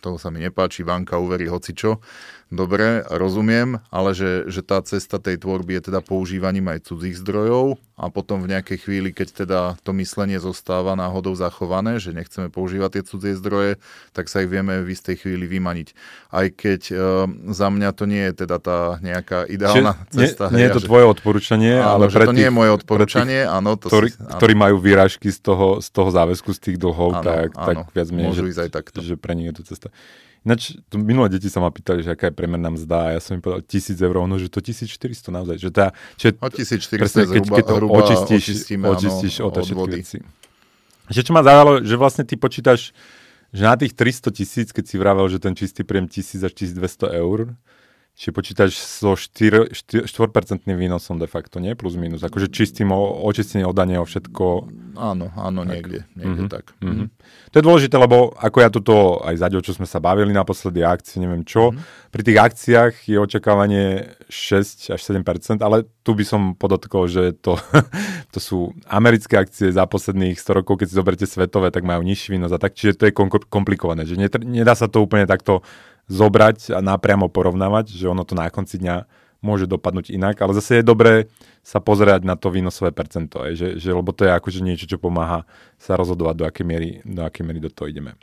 to 0.00 0.16
sa 0.16 0.32
mi 0.32 0.40
nepáči, 0.40 0.86
banka 0.86 1.20
uverí 1.20 1.50
hocičo. 1.50 2.00
Dobre, 2.48 3.04
rozumiem, 3.12 3.84
ale 3.92 4.16
že, 4.16 4.48
že 4.48 4.64
tá 4.64 4.80
cesta 4.80 5.20
tej 5.20 5.36
tvorby 5.36 5.76
je 5.76 5.92
teda 5.92 6.00
používaním 6.00 6.72
aj 6.72 6.88
cudzích 6.88 7.20
zdrojov 7.20 7.76
a 7.92 8.08
potom 8.08 8.40
v 8.40 8.56
nejakej 8.56 8.88
chvíli, 8.88 9.12
keď 9.12 9.44
teda 9.44 9.60
to 9.84 9.92
myslenie 9.92 10.40
zostáva 10.40 10.96
náhodou 10.96 11.36
zachované, 11.36 12.00
že 12.00 12.16
nechceme 12.16 12.48
používať 12.48 12.90
tie 12.96 13.02
cudzie 13.04 13.34
zdroje, 13.36 13.76
tak 14.16 14.32
sa 14.32 14.40
ich 14.40 14.48
vieme 14.48 14.80
v 14.80 14.96
istej 14.96 15.20
chvíli 15.20 15.44
vymaniť. 15.44 15.92
Aj 16.32 16.48
keď 16.48 16.80
e, 16.88 16.94
za 17.52 17.68
mňa 17.68 17.90
to 17.92 18.04
nie 18.08 18.24
je 18.32 18.34
teda 18.48 18.56
tá 18.64 18.96
nejaká 19.04 19.44
ideálna 19.44 20.00
Čiže 20.08 20.16
cesta. 20.16 20.44
Nie, 20.48 20.56
nie 20.56 20.64
je 20.72 20.76
to 20.80 20.82
že, 20.82 20.88
tvoje 20.88 21.04
odporúčanie, 21.04 21.74
áno, 21.76 21.92
ale 22.00 22.04
pre 22.08 22.24
to 22.24 22.32
tých, 22.32 22.38
nie 22.40 22.46
je 22.48 22.54
moje 22.54 22.70
odporúčanie, 22.72 23.40
tých, 23.44 23.56
áno. 23.60 23.70
To 23.76 23.86
ktorí, 23.92 24.08
si, 24.08 24.16
áno. 24.24 24.40
ktorí 24.40 24.54
majú 24.56 24.76
výražky 24.80 25.28
z 25.28 25.40
toho, 25.44 25.66
z 25.84 25.88
toho 25.92 26.08
záväzku, 26.08 26.48
z 26.56 26.60
tých 26.64 26.76
dlhov, 26.80 27.20
áno, 27.20 27.26
tak, 27.28 27.48
áno, 27.60 27.84
tak 27.84 27.92
viac 27.92 28.08
menej, 28.08 28.32
že, 28.32 28.42
ísť 28.56 28.60
aj 28.64 28.70
takto. 28.72 28.98
že 29.04 29.20
pre 29.20 29.36
nich 29.36 29.52
je 29.52 29.60
to 29.60 29.64
cesta. 29.68 29.92
Ináč, 30.46 30.78
to 30.88 31.02
minulé 31.02 31.28
deti 31.34 31.50
sa 31.50 31.58
ma 31.58 31.68
pýtali, 31.68 32.06
že 32.06 32.14
aká 32.14 32.30
je 32.30 32.34
premerná 32.34 32.70
mzda 32.70 32.98
a 32.98 33.08
ja 33.16 33.20
som 33.20 33.36
im 33.36 33.42
povedal 33.42 33.66
1000 33.66 33.98
eur, 33.98 34.16
no 34.24 34.36
že 34.38 34.46
to 34.46 34.62
1400 34.62 35.34
naozaj. 35.34 35.56
Že 35.58 35.70
tá, 35.74 35.86
že, 36.14 36.34
o 36.38 36.48
1400 36.48 36.98
presne, 36.98 37.22
keď, 37.26 37.44
keď 37.50 37.64
to 37.66 37.74
hruba, 37.74 37.92
očistíš, 38.00 38.44
očistíš 38.78 39.34
áno, 39.42 39.50
od, 39.50 39.54
od 39.58 39.68
vody. 39.74 40.00
Veci. 40.00 40.18
Že 41.08 41.20
čo 41.24 41.32
ma 41.34 41.42
zaujalo, 41.42 41.82
že 41.82 41.94
vlastne 41.98 42.22
ty 42.22 42.38
počítaš, 42.38 42.92
že 43.50 43.62
na 43.64 43.74
tých 43.74 43.96
300 43.96 44.28
tisíc, 44.30 44.68
keď 44.70 44.84
si 44.84 44.96
vravel, 45.00 45.26
že 45.26 45.40
ten 45.40 45.56
čistý 45.56 45.82
príjem 45.82 46.06
1000 46.06 46.46
až 46.46 46.52
1200 46.52 47.18
eur, 47.18 47.56
Čiže 48.18 48.34
počítaš 48.34 48.74
so 48.74 49.14
4, 49.14 49.70
4, 49.70 50.10
4% 50.10 50.66
výnosom 50.66 51.22
de 51.22 51.30
facto, 51.30 51.62
nie? 51.62 51.78
Plus 51.78 51.94
minus. 51.94 52.26
Akože 52.26 52.50
čistým 52.50 52.90
očistenie 52.90 53.62
odanie 53.62 53.94
o 53.94 54.02
všetko. 54.02 54.66
Áno, 54.98 55.30
áno, 55.38 55.62
tak. 55.62 55.70
niekde, 55.70 55.98
niekde 56.18 56.42
mm-hmm. 56.42 56.50
tak. 56.50 56.74
Mm-hmm. 56.82 57.06
To 57.54 57.54
je 57.54 57.62
dôležité, 57.62 57.94
lebo 57.94 58.34
ako 58.34 58.58
ja 58.58 58.74
toto 58.74 59.22
aj 59.22 59.38
zaďo, 59.38 59.62
čo 59.62 59.70
sme 59.70 59.86
sa 59.86 60.02
bavili 60.02 60.34
naposledy 60.34 60.82
akcie, 60.82 61.22
neviem 61.22 61.46
čo, 61.46 61.70
mm-hmm. 61.70 62.10
pri 62.10 62.22
tých 62.26 62.38
akciách 62.42 62.94
je 63.06 63.18
očakávanie 63.22 64.10
6 64.26 64.98
až 64.98 64.98
7%, 64.98 65.62
ale 65.62 65.86
tu 66.02 66.18
by 66.18 66.26
som 66.26 66.58
podotkol, 66.58 67.06
že 67.06 67.38
to, 67.38 67.54
to 68.34 68.42
sú 68.42 68.74
americké 68.90 69.38
akcie 69.38 69.70
za 69.70 69.86
posledných 69.86 70.34
100 70.42 70.58
rokov, 70.58 70.82
keď 70.82 70.90
si 70.90 70.98
zoberte 70.98 71.26
svetové, 71.30 71.70
tak 71.70 71.86
majú 71.86 72.02
nižší 72.02 72.34
výnos 72.34 72.50
a 72.50 72.58
tak, 72.58 72.74
čiže 72.74 72.98
to 72.98 73.06
je 73.06 73.14
komplikované, 73.46 74.02
že 74.02 74.18
nedá 74.42 74.74
sa 74.74 74.90
to 74.90 75.06
úplne 75.06 75.22
takto 75.22 75.62
zobrať 76.08 76.72
a 76.72 76.80
napriamo 76.80 77.28
porovnávať, 77.28 77.92
že 77.92 78.08
ono 78.08 78.24
to 78.24 78.32
na 78.32 78.48
konci 78.48 78.80
dňa 78.80 79.04
môže 79.38 79.70
dopadnúť 79.70 80.10
inak, 80.10 80.42
ale 80.42 80.56
zase 80.56 80.82
je 80.82 80.84
dobré 80.84 81.30
sa 81.62 81.78
pozerať 81.78 82.26
na 82.26 82.34
to 82.34 82.50
výnosové 82.50 82.90
percento, 82.90 83.38
že, 83.54 83.78
že, 83.78 83.90
lebo 83.94 84.10
to 84.10 84.26
je 84.26 84.34
akože 84.34 84.60
niečo, 84.64 84.90
čo 84.90 84.98
pomáha 84.98 85.46
sa 85.78 85.94
rozhodovať, 85.94 86.34
do 86.34 86.44
akej 86.48 86.66
miery 86.66 86.88
do, 87.06 87.22
akej 87.22 87.44
miery 87.46 87.60
do 87.62 87.70
toho 87.70 87.86
ideme. 87.86 88.18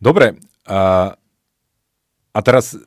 Dobre, 0.00 0.40
a, 0.64 1.12
a 2.32 2.38
teraz, 2.40 2.80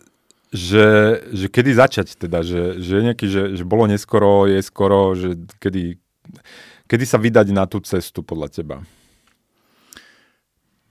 že, 0.49 1.21
že 1.29 1.45
kedy 1.49 1.71
začať 1.77 2.17
teda, 2.17 2.41
že, 2.41 2.82
že 2.82 2.95
nejaký, 3.05 3.25
že, 3.29 3.43
že 3.53 3.63
bolo 3.65 3.86
neskoro, 3.86 4.49
je 4.49 4.62
skoro, 4.65 5.13
že 5.13 5.38
kedy, 5.62 6.01
kedy 6.89 7.03
sa 7.05 7.21
vydať 7.21 7.53
na 7.53 7.69
tú 7.69 7.77
cestu 7.86 8.25
podľa 8.25 8.49
teba? 8.49 8.77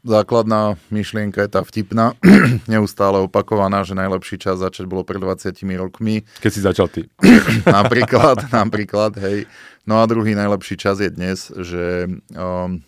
Základná 0.07 0.79
myšlienka 0.89 1.43
je 1.45 1.51
tá 1.51 1.61
vtipná, 1.67 2.15
neustále 2.71 3.19
opakovaná, 3.23 3.83
že 3.83 3.99
najlepší 3.99 4.39
čas 4.39 4.63
začať 4.63 4.87
bolo 4.87 5.03
pred 5.03 5.19
20 5.19 5.55
rokmi. 5.79 6.23
Keď 6.43 6.51
si 6.53 6.61
začal 6.63 6.87
ty. 6.91 7.07
napríklad, 7.67 8.49
napríklad, 8.63 9.19
hej. 9.19 9.51
No 9.89 10.01
a 10.01 10.09
druhý 10.09 10.37
najlepší 10.37 10.77
čas 10.77 11.01
je 11.01 11.09
dnes, 11.09 11.49
že 11.49 12.07
um, 12.37 12.85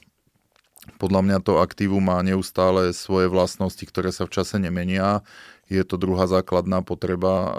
podľa 1.01 1.21
mňa 1.25 1.39
to 1.41 1.65
aktívum 1.65 2.05
má 2.05 2.21
neustále 2.21 2.93
svoje 2.93 3.33
vlastnosti, 3.33 3.81
ktoré 3.81 4.13
sa 4.13 4.29
v 4.29 4.37
čase 4.37 4.61
nemenia. 4.61 5.25
Je 5.71 5.81
to 5.87 5.97
druhá 5.97 6.29
základná 6.29 6.83
potreba 6.85 7.35
uh, 7.47 7.53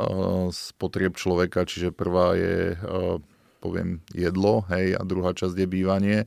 z 0.53 0.77
potrieb 0.77 1.17
človeka, 1.17 1.65
čiže 1.65 1.95
prvá 1.95 2.37
je 2.37 2.77
uh, 2.77 3.17
poviem 3.61 4.01
jedlo, 4.09 4.65
hej, 4.73 4.97
a 4.97 5.05
druhá 5.05 5.37
časť 5.37 5.53
je 5.53 5.67
bývanie. 5.69 6.17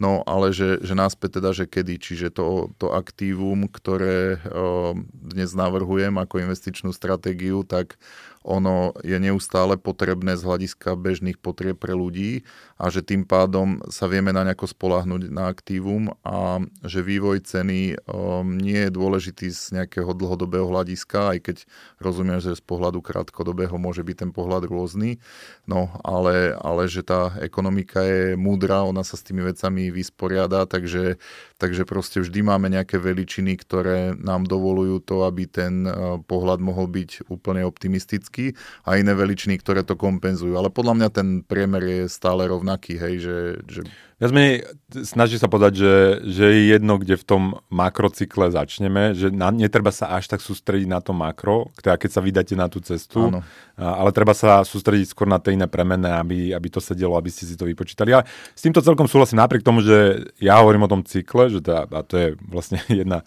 No 0.00 0.24
ale 0.24 0.56
že, 0.56 0.80
že 0.80 0.96
náspäť 0.96 1.38
teda, 1.38 1.52
že 1.52 1.68
kedy, 1.68 2.00
čiže 2.00 2.28
to, 2.32 2.72
to 2.80 2.96
aktívum, 2.96 3.68
ktoré 3.68 4.40
o, 4.48 4.96
dnes 5.12 5.52
navrhujem 5.52 6.16
ako 6.16 6.40
investičnú 6.48 6.96
stratégiu, 6.96 7.60
tak 7.68 8.00
ono 8.40 8.96
je 9.04 9.20
neustále 9.20 9.76
potrebné 9.76 10.40
z 10.40 10.42
hľadiska 10.48 10.96
bežných 10.96 11.36
potrieb 11.36 11.76
pre 11.76 11.92
ľudí 11.92 12.48
a 12.78 12.94
že 12.94 13.02
tým 13.02 13.26
pádom 13.26 13.82
sa 13.90 14.06
vieme 14.06 14.30
na 14.30 14.46
nejako 14.46 14.70
spolahnuť 14.70 15.34
na 15.34 15.50
aktívum 15.50 16.14
a 16.22 16.62
že 16.86 17.02
vývoj 17.02 17.42
ceny 17.42 17.98
um, 18.06 18.54
nie 18.54 18.86
je 18.86 18.90
dôležitý 18.94 19.50
z 19.50 19.82
nejakého 19.82 20.14
dlhodobého 20.14 20.70
hľadiska, 20.70 21.34
aj 21.34 21.38
keď 21.42 21.56
rozumiem, 21.98 22.38
že 22.38 22.54
z 22.54 22.62
pohľadu 22.62 23.02
krátkodobého 23.02 23.74
môže 23.76 24.06
byť 24.06 24.16
ten 24.22 24.30
pohľad 24.30 24.70
rôzny, 24.70 25.18
no 25.66 25.90
ale, 26.06 26.54
ale 26.62 26.86
že 26.86 27.02
tá 27.02 27.34
ekonomika 27.42 27.98
je 28.06 28.38
múdra, 28.38 28.86
ona 28.86 29.02
sa 29.02 29.18
s 29.18 29.26
tými 29.26 29.42
vecami 29.42 29.90
vysporiada, 29.90 30.64
takže, 30.70 31.18
takže 31.58 31.82
proste 31.82 32.22
vždy 32.22 32.46
máme 32.46 32.70
nejaké 32.70 33.02
veličiny, 33.02 33.58
ktoré 33.58 34.14
nám 34.14 34.46
dovolujú 34.46 35.02
to, 35.02 35.26
aby 35.26 35.50
ten 35.50 35.82
uh, 35.82 36.22
pohľad 36.22 36.62
mohol 36.62 36.86
byť 36.86 37.26
úplne 37.26 37.66
optimistický 37.66 38.54
a 38.86 39.02
iné 39.02 39.18
veličiny, 39.18 39.58
ktoré 39.58 39.82
to 39.82 39.98
kompenzujú. 39.98 40.54
Ale 40.54 40.70
podľa 40.70 40.94
mňa 40.94 41.08
ten 41.10 41.28
priemer 41.42 41.82
je 41.82 42.00
stále 42.06 42.46
rovnaký, 42.46 42.67
hej, 42.76 43.14
že... 43.22 43.36
že... 43.70 43.80
Ja 44.18 44.26
menej 44.34 44.66
snaží 45.06 45.38
sa 45.38 45.46
povedať, 45.46 45.78
že, 45.78 45.94
že 46.26 46.44
je 46.50 46.62
jedno, 46.74 46.98
kde 46.98 47.14
v 47.14 47.22
tom 47.22 47.42
makrocykle 47.70 48.50
začneme, 48.50 49.14
že 49.14 49.30
na, 49.30 49.54
netreba 49.54 49.94
sa 49.94 50.10
až 50.18 50.26
tak 50.26 50.42
sústrediť 50.42 50.90
na 50.90 50.98
to 50.98 51.14
makro, 51.14 51.70
teda 51.78 51.94
keď 51.94 52.10
sa 52.10 52.20
vydáte 52.20 52.58
na 52.58 52.66
tú 52.66 52.82
cestu, 52.82 53.30
Áno. 53.30 53.46
ale 53.78 54.10
treba 54.10 54.34
sa 54.34 54.66
sústrediť 54.66 55.14
skôr 55.14 55.30
na 55.30 55.38
tie 55.38 55.54
iné 55.54 55.70
premenné, 55.70 56.10
aby, 56.18 56.50
aby 56.50 56.66
to 56.66 56.82
sedelo, 56.82 57.14
aby 57.14 57.30
ste 57.30 57.46
si 57.46 57.54
to 57.54 57.62
vypočítali. 57.62 58.10
A 58.10 58.26
s 58.26 58.58
týmto 58.58 58.82
celkom 58.82 59.06
súhlasím 59.06 59.38
napriek 59.38 59.62
tomu, 59.62 59.86
že 59.86 60.26
ja 60.42 60.58
hovorím 60.58 60.90
o 60.90 60.92
tom 60.98 61.06
cykle, 61.06 61.46
že 61.46 61.62
teda, 61.62 61.86
a 61.86 62.02
to 62.02 62.14
je 62.18 62.28
vlastne 62.42 62.82
jedna 62.90 63.22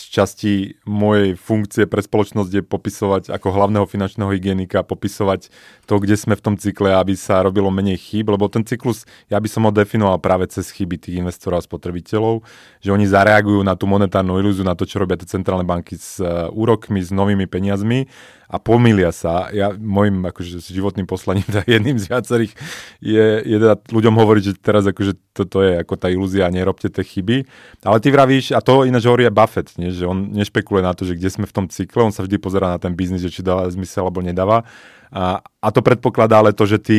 z 0.00 0.04
časti 0.08 0.52
mojej 0.88 1.36
funkcie 1.36 1.84
pre 1.84 2.00
spoločnosť 2.00 2.48
je 2.48 2.62
popisovať 2.64 3.22
ako 3.28 3.48
hlavného 3.52 3.84
finančného 3.84 4.32
hygienika, 4.32 4.80
popisovať 4.80 5.52
to, 5.84 5.94
kde 6.00 6.16
sme 6.16 6.40
v 6.40 6.44
tom 6.44 6.54
cykle, 6.56 6.96
aby 6.96 7.12
sa 7.12 7.44
robilo 7.44 7.68
menej 7.68 8.00
chýb, 8.00 8.32
lebo 8.32 8.48
ten 8.48 8.64
cyklus, 8.64 9.04
ja 9.28 9.36
by 9.36 9.48
som 9.52 9.68
ho 9.68 9.72
definoval 9.72 10.16
práve 10.24 10.48
cez 10.48 10.72
chyby 10.72 10.96
tých 10.96 11.20
investorov 11.20 11.60
a 11.60 11.66
spotrebiteľov, 11.68 12.40
že 12.80 12.88
oni 12.88 13.04
zareagujú 13.04 13.60
na 13.60 13.76
tú 13.76 13.84
monetárnu 13.84 14.40
ilúziu, 14.40 14.64
na 14.64 14.72
to, 14.72 14.88
čo 14.88 15.04
robia 15.04 15.20
tie 15.20 15.28
centrálne 15.28 15.68
banky 15.68 16.00
s 16.00 16.16
uh, 16.24 16.48
úrokmi, 16.48 17.04
s 17.04 17.12
novými 17.12 17.44
peniazmi 17.44 18.08
a 18.50 18.56
pomýlia 18.58 19.14
sa. 19.14 19.46
Ja, 19.54 19.70
môjim 19.70 20.26
akože, 20.26 20.58
životným 20.58 21.06
poslaním, 21.06 21.46
teda 21.50 21.62
jedným 21.64 21.96
z 22.02 22.10
viacerých, 22.10 22.52
je, 22.98 23.26
je 23.46 23.56
teda 23.62 23.78
ľuďom 23.78 24.14
hovoriť, 24.18 24.42
že 24.42 24.54
teraz 24.58 24.82
akože 24.90 25.14
toto 25.30 25.62
je 25.62 25.78
ako 25.78 25.94
tá 25.94 26.10
ilúzia, 26.10 26.50
nerobte 26.50 26.90
tie 26.90 27.06
chyby. 27.06 27.46
Ale 27.86 28.02
ty 28.02 28.10
vravíš, 28.10 28.50
a 28.52 28.60
to 28.60 28.82
ináč 28.82 29.06
hovorí 29.06 29.30
aj 29.30 29.34
Buffett, 29.38 29.68
nie? 29.78 29.94
že 29.94 30.04
on 30.04 30.34
nešpekuluje 30.34 30.82
na 30.82 30.92
to, 30.92 31.06
že 31.06 31.14
kde 31.14 31.30
sme 31.30 31.46
v 31.46 31.54
tom 31.54 31.66
cykle, 31.70 32.02
on 32.02 32.12
sa 32.12 32.26
vždy 32.26 32.36
pozera 32.42 32.74
na 32.74 32.82
ten 32.82 32.92
biznis, 32.98 33.22
že 33.22 33.30
či 33.30 33.46
dáva 33.46 33.70
zmysel 33.70 34.10
alebo 34.10 34.20
nedáva. 34.20 34.66
A, 35.10 35.42
a 35.42 35.68
to 35.74 35.82
predpokladá 35.82 36.38
ale 36.38 36.54
to, 36.54 36.66
že 36.66 36.78
ty 36.78 36.98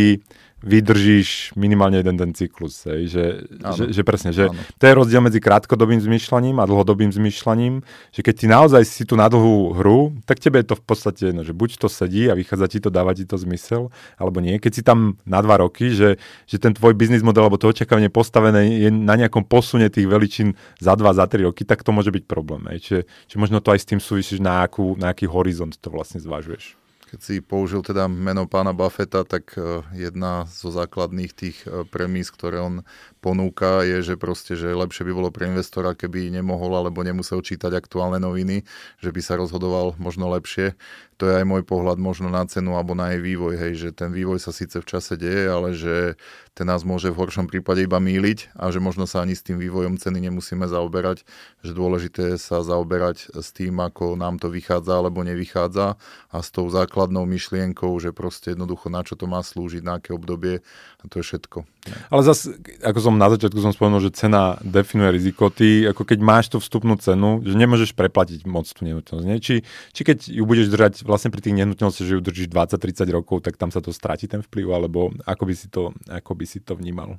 vydržíš 0.62 1.58
minimálne 1.58 1.98
jeden 1.98 2.16
ten 2.18 2.32
cyklus. 2.38 2.86
Hej, 2.86 3.10
že, 3.10 3.26
že, 3.74 3.84
že 3.90 4.02
presne, 4.06 4.30
že 4.30 4.46
ano. 4.46 4.62
to 4.78 4.84
je 4.86 4.94
rozdiel 4.94 5.22
medzi 5.22 5.42
krátkodobým 5.42 5.98
zmyšľaním 5.98 6.62
a 6.62 6.70
dlhodobým 6.70 7.10
zmyšľaním, 7.10 7.82
že 8.14 8.22
keď 8.22 8.36
ty 8.38 8.46
naozaj 8.46 8.84
si 8.86 9.04
tu 9.04 9.18
na 9.18 9.26
dlhú 9.26 9.74
hru, 9.74 10.14
tak 10.30 10.38
tebe 10.38 10.62
je 10.62 10.70
to 10.70 10.76
v 10.78 10.84
podstate 10.86 11.22
jedno, 11.34 11.42
že 11.42 11.58
buď 11.58 11.82
to 11.82 11.90
sedí 11.90 12.30
a 12.30 12.38
vychádza 12.38 12.78
ti 12.78 12.80
to, 12.80 12.94
dáva 12.94 13.18
ti 13.18 13.26
to 13.26 13.42
zmysel, 13.42 13.90
alebo 14.22 14.38
nie. 14.38 14.62
Keď 14.62 14.72
si 14.72 14.82
tam 14.86 15.18
na 15.26 15.42
dva 15.42 15.66
roky, 15.66 15.90
že, 15.98 16.22
že 16.46 16.62
ten 16.62 16.78
tvoj 16.78 16.94
biznis 16.94 17.26
model 17.26 17.50
alebo 17.50 17.58
to 17.58 17.74
očakávanie 17.74 18.14
postavené 18.14 18.86
je 18.86 18.90
na 18.94 19.18
nejakom 19.18 19.42
posune 19.42 19.90
tých 19.90 20.06
veličín 20.06 20.54
za 20.78 20.94
dva, 20.94 21.18
za 21.18 21.26
tri 21.26 21.42
roky, 21.42 21.66
tak 21.66 21.82
to 21.82 21.90
môže 21.90 22.14
byť 22.14 22.24
problém. 22.30 22.70
Hej. 22.70 22.80
Čiže, 22.86 23.02
čiže 23.34 23.42
možno 23.42 23.66
to 23.66 23.74
aj 23.74 23.82
s 23.82 23.90
tým 23.90 23.98
súvisíš, 23.98 24.38
na, 24.38 24.62
akú, 24.62 24.94
na 24.94 25.10
aký 25.10 25.26
horizont 25.26 25.74
to 25.74 25.90
vlastne 25.90 26.22
zvažuješ. 26.22 26.81
Keď 27.12 27.20
si 27.20 27.44
použil 27.44 27.84
teda 27.84 28.08
meno 28.08 28.48
pána 28.48 28.72
Buffetta, 28.72 29.28
tak 29.28 29.52
e, 29.60 29.84
jedna 30.00 30.48
zo 30.48 30.72
základných 30.72 31.32
tých 31.36 31.68
e, 31.68 31.84
premís, 31.84 32.32
ktoré 32.32 32.64
on 32.64 32.88
ponúka, 33.22 33.86
je, 33.86 34.02
že 34.02 34.16
proste, 34.18 34.58
že 34.58 34.74
lepšie 34.74 35.06
by 35.06 35.14
bolo 35.14 35.30
pre 35.30 35.48
investora, 35.48 35.94
keby 35.94 36.34
nemohol 36.34 36.74
alebo 36.74 37.06
nemusel 37.06 37.46
čítať 37.46 37.78
aktuálne 37.78 38.18
noviny, 38.18 38.66
že 38.98 39.14
by 39.14 39.22
sa 39.22 39.38
rozhodoval 39.38 39.94
možno 40.02 40.28
lepšie 40.34 40.74
to 41.22 41.30
je 41.30 41.38
aj 41.38 41.46
môj 41.46 41.62
pohľad 41.62 42.02
možno 42.02 42.34
na 42.34 42.42
cenu 42.50 42.74
alebo 42.74 42.98
na 42.98 43.14
jej 43.14 43.22
vývoj, 43.22 43.54
hej, 43.54 43.74
že 43.78 43.90
ten 43.94 44.10
vývoj 44.10 44.42
sa 44.42 44.50
síce 44.50 44.82
v 44.82 44.90
čase 44.90 45.22
deje, 45.22 45.46
ale 45.46 45.78
že 45.78 46.18
ten 46.58 46.66
nás 46.66 46.82
môže 46.82 47.14
v 47.14 47.20
horšom 47.22 47.46
prípade 47.46 47.86
iba 47.86 48.02
míliť 48.02 48.58
a 48.58 48.74
že 48.74 48.82
možno 48.82 49.06
sa 49.06 49.22
ani 49.22 49.38
s 49.38 49.46
tým 49.46 49.62
vývojom 49.62 50.02
ceny 50.02 50.18
nemusíme 50.18 50.66
zaoberať, 50.66 51.22
že 51.62 51.78
dôležité 51.78 52.42
sa 52.42 52.66
zaoberať 52.66 53.38
s 53.38 53.54
tým, 53.54 53.78
ako 53.86 54.18
nám 54.18 54.42
to 54.42 54.50
vychádza 54.50 54.98
alebo 54.98 55.22
nevychádza 55.22 55.94
a 56.34 56.38
s 56.42 56.50
tou 56.50 56.66
základnou 56.74 57.30
myšlienkou, 57.30 57.94
že 58.02 58.18
proste 58.18 58.58
jednoducho 58.58 58.90
na 58.90 59.06
čo 59.06 59.14
to 59.14 59.30
má 59.30 59.46
slúžiť, 59.46 59.86
na 59.86 60.02
aké 60.02 60.18
obdobie 60.18 60.66
a 60.66 61.04
to 61.06 61.22
je 61.22 61.24
všetko. 61.30 61.70
Ale 62.14 62.22
zase, 62.22 62.62
ako 62.86 63.00
som 63.02 63.18
na 63.18 63.26
začiatku 63.34 63.58
som 63.58 63.74
spomenul, 63.74 64.06
že 64.06 64.14
cena 64.14 64.62
definuje 64.62 65.18
riziko. 65.18 65.50
Ty, 65.50 65.90
ako 65.90 66.06
keď 66.06 66.20
máš 66.22 66.54
tú 66.54 66.62
vstupnú 66.62 66.94
cenu, 67.02 67.42
že 67.42 67.58
nemôžeš 67.58 67.98
preplatiť 67.98 68.46
moc 68.46 68.70
tú 68.70 68.86
nehnuteľnosť. 68.86 69.26
Nie? 69.26 69.42
Či, 69.42 69.66
či 69.66 70.02
keď 70.06 70.30
ju 70.30 70.44
budeš 70.46 70.70
držať 70.70 70.94
vlastne 71.02 71.34
pri 71.34 71.42
tých 71.42 71.58
nehnuteľnostiach, 71.58 72.06
že 72.06 72.16
ju 72.18 72.22
držíš 72.22 72.54
20-30 72.54 73.18
rokov, 73.18 73.42
tak 73.42 73.58
tam 73.58 73.74
sa 73.74 73.82
to 73.82 73.90
stratí 73.90 74.30
ten 74.30 74.46
vplyv, 74.46 74.68
alebo 74.70 75.10
ako 75.26 75.44
by 75.50 75.54
si 75.58 75.68
to, 75.74 75.90
ako 76.06 76.32
by 76.38 76.46
si 76.46 76.62
to 76.62 76.78
vnímal? 76.78 77.18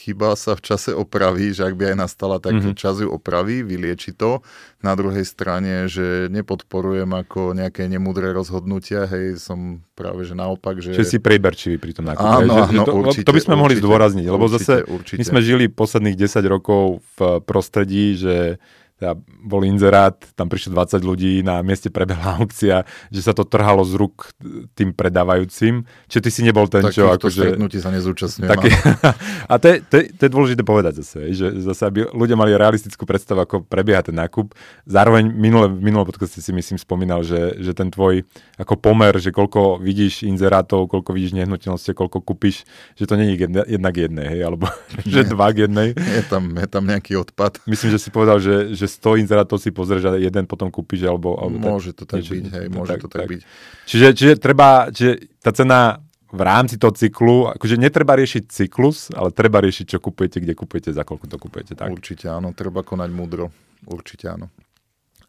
Chyba 0.00 0.32
sa 0.32 0.56
v 0.56 0.64
čase 0.64 0.96
opraví, 0.96 1.52
že 1.52 1.68
ak 1.68 1.76
by 1.76 1.92
aj 1.92 1.96
nastala, 2.00 2.40
tak 2.40 2.56
mm-hmm. 2.56 2.72
čas 2.72 3.04
ju 3.04 3.12
opraví, 3.12 3.60
vylieči 3.60 4.16
to. 4.16 4.40
Na 4.80 4.96
druhej 4.96 5.28
strane, 5.28 5.92
že 5.92 6.32
nepodporujem 6.32 7.12
ako 7.12 7.52
nejaké 7.52 7.84
nemudré 7.84 8.32
rozhodnutia, 8.32 9.04
hej, 9.04 9.36
som 9.36 9.84
práve 9.92 10.24
že 10.24 10.32
naopak, 10.32 10.80
že... 10.80 10.96
Čiže 10.96 11.04
si 11.04 11.18
prejberčivý 11.20 11.76
pri 11.76 11.92
tom 11.92 12.08
nákupe. 12.08 12.24
Áno, 12.24 12.64
áno, 12.64 12.82
to, 12.88 12.96
určite, 12.96 13.28
to 13.28 13.36
by 13.36 13.42
sme 13.44 13.52
určite, 13.52 13.60
mohli 13.60 13.74
zdôrazniť, 13.76 14.26
lebo 14.32 14.44
určite, 14.48 14.64
zase 14.64 14.74
určite. 14.88 15.20
my 15.20 15.24
sme 15.28 15.40
žili 15.44 15.64
posledných 15.68 16.16
10 16.16 16.48
rokov 16.48 17.04
v 17.20 17.44
prostredí, 17.44 18.16
že 18.16 18.56
teda 19.00 19.16
bol 19.40 19.64
inzerát, 19.64 20.12
tam 20.36 20.52
prišlo 20.52 20.76
20 20.76 21.00
ľudí, 21.00 21.40
na 21.40 21.64
mieste 21.64 21.88
prebehla 21.88 22.36
aukcia, 22.44 22.84
že 23.08 23.20
sa 23.24 23.32
to 23.32 23.48
trhalo 23.48 23.80
z 23.88 23.96
rúk 23.96 24.36
tým 24.76 24.92
predávajúcim. 24.92 25.88
Čiže 26.04 26.20
ty 26.20 26.30
si 26.30 26.40
nebol 26.44 26.68
ten, 26.68 26.84
Takýchto 26.84 27.08
čo... 27.08 27.16
Akože, 27.16 27.44
sa 27.80 27.88
nezúčastňujem. 27.88 28.50
Taký, 28.52 28.68
a 29.52 29.54
to 29.56 29.66
je, 29.72 29.76
to, 29.88 29.94
je, 29.96 30.04
to 30.12 30.22
je 30.28 30.30
dôležité 30.30 30.62
povedať 30.68 31.00
zase, 31.00 31.32
že 31.32 31.48
zase 31.64 31.82
aby 31.88 32.12
ľudia 32.12 32.36
mali 32.36 32.52
realistickú 32.52 33.08
predstavu, 33.08 33.40
ako 33.40 33.64
prebieha 33.64 34.04
ten 34.04 34.12
nákup. 34.12 34.52
Zároveň 34.84 35.32
minule, 35.32 35.72
v 35.72 35.80
minulom 35.80 36.04
podcaste 36.04 36.44
si 36.44 36.52
myslím 36.52 36.76
spomínal, 36.76 37.24
že, 37.24 37.56
že 37.56 37.72
ten 37.72 37.88
tvoj 37.88 38.28
ako 38.60 38.76
pomer, 38.76 39.16
že 39.16 39.32
koľko 39.32 39.80
vidíš 39.80 40.28
inzerátov, 40.28 40.92
koľko 40.92 41.16
vidíš 41.16 41.40
nehnuteľnosti, 41.40 41.96
koľko 41.96 42.20
kúpiš, 42.20 42.68
že 43.00 43.08
to 43.08 43.16
nie 43.16 43.32
je 43.32 43.48
jedna, 43.48 43.64
jednak 43.64 43.94
jednej, 43.96 44.26
hej, 44.28 44.40
alebo 44.44 44.68
že 45.08 45.24
dva 45.24 45.48
k 45.56 45.64
jednej. 45.64 45.96
Je 45.96 46.22
tam, 46.28 46.52
je 46.52 46.68
tam 46.68 46.84
nejaký 46.84 47.16
odpad. 47.16 47.64
Myslím, 47.64 47.96
že 47.96 48.02
si 48.02 48.12
povedal, 48.12 48.36
že, 48.42 48.76
že 48.76 48.89
100 48.90 49.22
inzerátov 49.22 49.62
si 49.62 49.70
pozrieš 49.70 50.10
a 50.10 50.18
jeden 50.18 50.44
potom 50.50 50.66
kúpiš, 50.68 51.06
alebo... 51.06 51.38
alebo 51.38 51.78
môže 51.78 51.94
to 51.94 52.02
tak 52.02 52.26
niečo, 52.26 52.34
byť, 52.34 52.44
hej, 52.50 52.66
môže 52.74 52.90
tak, 52.98 53.00
to 53.06 53.08
tak, 53.08 53.20
tak 53.22 53.28
byť. 53.30 53.40
Čiže, 53.86 54.08
čiže 54.18 54.32
treba, 54.42 54.90
čiže 54.90 55.12
tá 55.38 55.54
cena 55.54 56.02
v 56.30 56.42
rámci 56.46 56.78
toho 56.78 56.94
cyklu, 56.94 57.50
akože 57.58 57.74
netreba 57.74 58.14
riešiť 58.14 58.44
cyklus, 58.50 59.10
ale 59.10 59.34
treba 59.34 59.58
riešiť, 59.62 59.86
čo 59.94 59.98
kupujete, 59.98 60.38
kde 60.38 60.54
kupujete, 60.54 60.90
za 60.94 61.02
koľko 61.02 61.26
to 61.26 61.36
kupujete. 61.38 61.74
Tak? 61.74 61.90
Určite 61.90 62.30
áno, 62.30 62.54
treba 62.54 62.86
konať 62.86 63.10
múdro. 63.10 63.50
Určite 63.86 64.30
áno. 64.30 64.46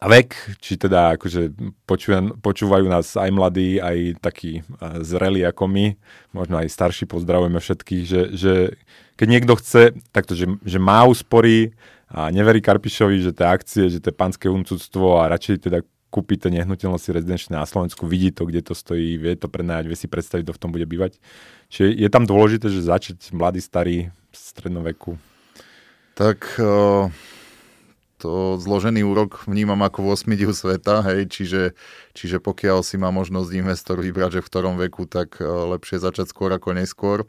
A 0.02 0.10
vek, 0.10 0.34
či 0.58 0.82
teda 0.82 1.14
akože 1.14 1.54
počúvajú, 1.86 2.42
počúvajú 2.42 2.86
nás 2.90 3.14
aj 3.14 3.30
mladí, 3.30 3.78
aj 3.78 4.18
takí 4.18 4.66
zrelí 5.06 5.46
ako 5.46 5.70
my, 5.70 5.94
možno 6.34 6.58
aj 6.58 6.74
starší, 6.74 7.06
pozdravujeme 7.06 7.62
všetkých, 7.62 8.04
že, 8.10 8.22
že 8.34 8.54
keď 9.14 9.28
niekto 9.30 9.54
chce, 9.62 9.94
takto, 10.10 10.34
že, 10.34 10.50
že 10.66 10.82
má 10.82 11.06
úspory, 11.06 11.78
a 12.12 12.28
neverí 12.30 12.60
Karpišovi, 12.60 13.24
že 13.24 13.32
tie 13.32 13.48
akcie, 13.48 13.88
že 13.88 14.04
to 14.04 14.12
je 14.12 14.20
pánske 14.20 14.52
huncúctvo 14.52 15.24
a 15.24 15.32
radšej 15.32 15.72
teda 15.72 15.80
kúpi 16.12 16.36
tie 16.36 16.52
nehnuteľnosti 16.52 17.08
rezidenčné 17.08 17.56
na 17.56 17.64
Slovensku, 17.64 18.04
vidí 18.04 18.36
to, 18.36 18.44
kde 18.44 18.68
to 18.68 18.76
stojí, 18.76 19.16
vie 19.16 19.32
to 19.40 19.48
prenajať, 19.48 19.86
vie 19.88 19.96
si 19.96 20.12
predstaviť, 20.12 20.44
kto 20.44 20.56
v 20.60 20.62
tom 20.62 20.72
bude 20.76 20.84
bývať. 20.84 21.24
Čiže 21.72 21.88
je 21.96 22.10
tam 22.12 22.28
dôležité, 22.28 22.68
že 22.68 22.84
začať 22.84 23.32
mladý, 23.32 23.64
starý, 23.64 23.98
v 24.12 24.36
strednoveku. 24.36 25.16
Tak 26.20 26.60
to 28.22 28.62
zložený 28.62 29.02
úrok 29.02 29.50
vnímam 29.50 29.82
ako 29.82 30.14
8 30.14 30.30
div 30.38 30.54
sveta, 30.54 31.02
hej, 31.10 31.26
čiže, 31.26 31.74
čiže 32.14 32.38
pokiaľ 32.38 32.86
si 32.86 33.02
má 33.02 33.10
možnosť 33.10 33.50
investor 33.58 33.98
vybrať, 33.98 34.38
že 34.38 34.44
v 34.46 34.50
ktorom 34.54 34.78
veku, 34.78 35.10
tak 35.10 35.42
lepšie 35.42 35.98
začať 35.98 36.30
skôr 36.30 36.54
ako 36.54 36.78
neskôr. 36.78 37.26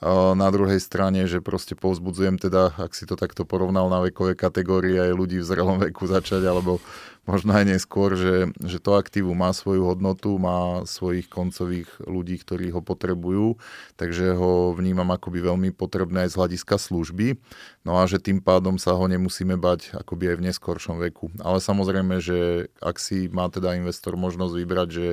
Na 0.00 0.48
druhej 0.48 0.80
strane, 0.80 1.28
že 1.28 1.44
proste 1.44 1.76
povzbudzujem 1.76 2.40
teda, 2.40 2.72
ak 2.80 2.96
si 2.96 3.04
to 3.04 3.20
takto 3.20 3.44
porovnal 3.44 3.92
na 3.92 4.00
vekové 4.00 4.32
kategórie 4.32 4.96
aj 4.96 5.12
ľudí 5.12 5.44
v 5.44 5.48
zrelom 5.48 5.76
veku 5.76 6.08
začať, 6.08 6.40
alebo 6.48 6.80
možno 7.30 7.54
aj 7.54 7.64
neskôr, 7.78 8.18
že, 8.18 8.50
že 8.58 8.82
to 8.82 8.98
aktívum 8.98 9.38
má 9.38 9.54
svoju 9.54 9.86
hodnotu, 9.86 10.34
má 10.42 10.82
svojich 10.82 11.30
koncových 11.30 11.86
ľudí, 12.02 12.42
ktorí 12.42 12.74
ho 12.74 12.82
potrebujú, 12.82 13.54
takže 13.94 14.34
ho 14.34 14.74
vnímam 14.74 15.06
akoby 15.14 15.46
veľmi 15.46 15.70
potrebné 15.70 16.26
aj 16.26 16.34
z 16.34 16.38
hľadiska 16.42 16.74
služby. 16.82 17.38
No 17.86 18.02
a 18.02 18.10
že 18.10 18.18
tým 18.18 18.42
pádom 18.42 18.82
sa 18.82 18.98
ho 18.98 19.04
nemusíme 19.06 19.54
bať 19.54 19.94
akoby 19.94 20.34
aj 20.34 20.36
v 20.42 20.44
neskoršom 20.50 20.98
veku. 20.98 21.30
Ale 21.38 21.62
samozrejme, 21.62 22.18
že 22.18 22.66
ak 22.82 22.98
si 22.98 23.30
má 23.30 23.46
teda 23.46 23.78
investor 23.78 24.18
možnosť 24.18 24.54
vybrať, 24.58 24.88
že 24.90 25.08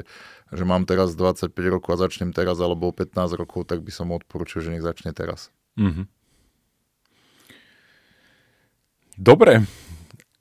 že 0.48 0.64
mám 0.64 0.88
teraz 0.88 1.12
25 1.12 1.52
rokov 1.68 2.00
a 2.00 2.08
začnem 2.08 2.32
teraz, 2.32 2.64
alebo 2.64 2.88
15 2.96 3.36
rokov, 3.36 3.68
tak 3.68 3.84
by 3.84 3.92
som 3.92 4.16
odporúčil, 4.16 4.64
že 4.64 4.72
nech 4.72 4.86
začne 4.86 5.12
teraz. 5.12 5.52
Mm-hmm. 5.76 6.06
Dobre. 9.20 9.68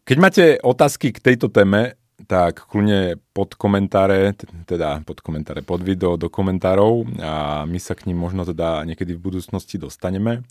Keď 0.07 0.19
máte 0.23 0.55
otázky 0.63 1.11
k 1.11 1.19
tejto 1.19 1.51
téme, 1.51 1.99
tak 2.31 2.71
kľudne 2.71 3.19
pod 3.35 3.59
komentáre, 3.59 4.39
teda 4.63 5.03
pod 5.03 5.19
komentáre, 5.19 5.67
pod 5.67 5.83
video 5.83 6.15
do 6.15 6.31
komentárov 6.31 7.11
a 7.19 7.67
my 7.67 7.75
sa 7.83 7.99
k 7.99 8.07
ním 8.07 8.23
možno 8.23 8.47
teda 8.47 8.87
niekedy 8.87 9.19
v 9.19 9.25
budúcnosti 9.27 9.83
dostaneme. 9.83 10.47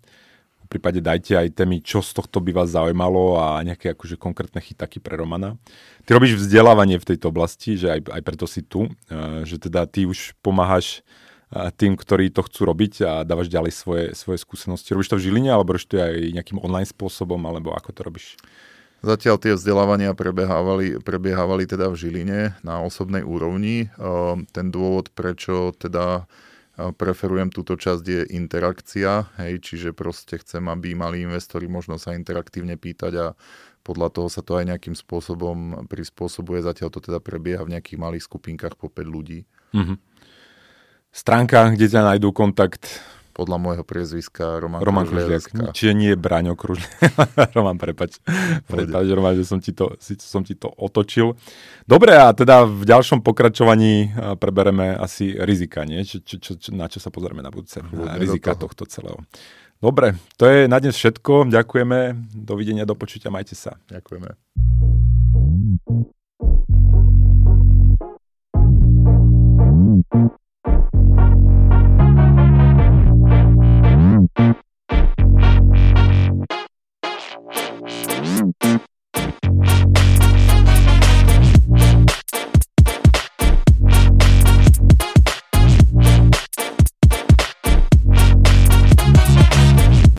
V 0.60 0.68
prípade 0.68 1.00
dajte 1.00 1.40
aj 1.40 1.56
témy, 1.56 1.80
čo 1.80 2.04
z 2.04 2.20
tohto 2.20 2.44
by 2.44 2.52
vás 2.52 2.76
zaujímalo 2.76 3.40
a 3.40 3.64
nejaké 3.64 3.96
akože 3.96 4.20
konkrétne 4.20 4.60
chytaky 4.60 5.00
pre 5.00 5.16
Romana. 5.16 5.56
Ty 6.04 6.20
robíš 6.20 6.36
vzdelávanie 6.36 7.00
v 7.00 7.16
tejto 7.16 7.32
oblasti, 7.32 7.80
že 7.80 7.96
aj, 7.96 8.12
aj 8.12 8.22
preto 8.28 8.52
si 8.52 8.60
tu, 8.60 8.92
eh, 9.08 9.48
že 9.48 9.56
teda 9.56 9.88
ty 9.88 10.04
už 10.04 10.36
pomáhaš 10.44 11.00
eh, 11.00 11.72
tým, 11.72 11.96
ktorí 11.96 12.28
to 12.28 12.44
chcú 12.44 12.68
robiť 12.68 12.94
a 13.08 13.12
dávaš 13.24 13.48
ďalej 13.48 13.72
svoje, 13.72 14.06
svoje 14.20 14.36
skúsenosti. 14.36 14.92
Robíš 14.92 15.16
to 15.16 15.20
v 15.22 15.32
Žiline 15.32 15.48
alebo 15.48 15.80
robíš 15.80 15.88
to 15.88 15.96
aj 15.96 16.12
nejakým 16.44 16.60
online 16.60 16.92
spôsobom, 16.92 17.40
alebo 17.48 17.72
ako 17.72 17.96
to 17.96 18.04
robíš? 18.04 18.36
Zatiaľ 19.06 19.38
tie 19.38 19.54
vzdelávania 19.54 20.18
prebiehávali, 20.18 20.98
prebiehávali 21.06 21.70
teda 21.70 21.94
v 21.94 21.96
Žiline 22.02 22.40
na 22.66 22.82
osobnej 22.82 23.22
úrovni. 23.22 23.86
Eh, 23.86 24.36
ten 24.50 24.74
dôvod, 24.74 25.14
prečo 25.14 25.78
teda 25.78 26.26
preferujem 26.76 27.48
túto 27.56 27.80
časť, 27.80 28.04
je 28.04 28.22
interakcia, 28.36 29.32
hej, 29.40 29.64
čiže 29.64 29.96
proste 29.96 30.36
chcem, 30.44 30.68
aby 30.68 30.92
mali 30.92 31.24
investori 31.24 31.72
možno 31.72 31.96
sa 31.96 32.12
interaktívne 32.12 32.76
pýtať 32.76 33.14
a 33.16 33.28
podľa 33.86 34.10
toho 34.12 34.28
sa 34.28 34.42
to 34.42 34.60
aj 34.60 34.76
nejakým 34.76 34.98
spôsobom 34.98 35.88
prispôsobuje. 35.88 36.66
Zatiaľ 36.66 36.90
to 36.92 37.00
teda 37.00 37.24
prebieha 37.24 37.64
v 37.64 37.78
nejakých 37.78 38.02
malých 38.02 38.28
skupinkách 38.28 38.76
po 38.76 38.92
5 38.92 39.08
ľudí. 39.08 39.48
Mm-hmm. 39.72 39.98
Stránka, 41.16 41.72
kde 41.72 41.88
ťa 41.88 42.02
nájdú 42.12 42.36
kontakt? 42.36 43.00
Podľa 43.36 43.58
môjho 43.60 43.84
priezviska 43.84 44.64
Roman, 44.64 44.80
Roman 44.80 45.04
Kružliak. 45.04 45.76
Čiže 45.76 45.92
nie 45.92 46.16
Braňo 46.16 46.56
Kružliak. 46.56 46.88
Roman, 47.58 47.76
prepač. 47.76 48.24
Prepač, 48.64 49.06
Roman, 49.12 49.36
že 49.36 49.44
som 49.44 49.60
ti, 49.60 49.76
to, 49.76 49.92
som 50.00 50.48
ti 50.48 50.56
to 50.56 50.72
otočil. 50.72 51.36
Dobre, 51.84 52.16
a 52.16 52.32
teda 52.32 52.64
v 52.64 52.88
ďalšom 52.88 53.20
pokračovaní 53.20 54.16
prebereme 54.40 54.96
asi 54.96 55.36
rizika, 55.36 55.84
nie? 55.84 56.08
Č, 56.08 56.24
č, 56.24 56.40
č, 56.40 56.72
na 56.72 56.88
čo 56.88 57.04
sa 57.04 57.12
pozrieme 57.12 57.44
na 57.44 57.52
budúce? 57.52 57.84
Na 57.92 58.16
rizika 58.16 58.56
to. 58.56 58.72
tohto 58.72 58.88
celého. 58.88 59.20
Dobre, 59.84 60.16
to 60.40 60.48
je 60.48 60.72
na 60.72 60.80
dnes 60.80 60.96
všetko. 60.96 61.52
Ďakujeme. 61.52 62.32
Dovidenia, 62.32 62.88
do 62.88 62.96
počutia. 62.96 63.28
Majte 63.28 63.60
sa. 63.60 63.76
Ďakujeme. 63.92 65.04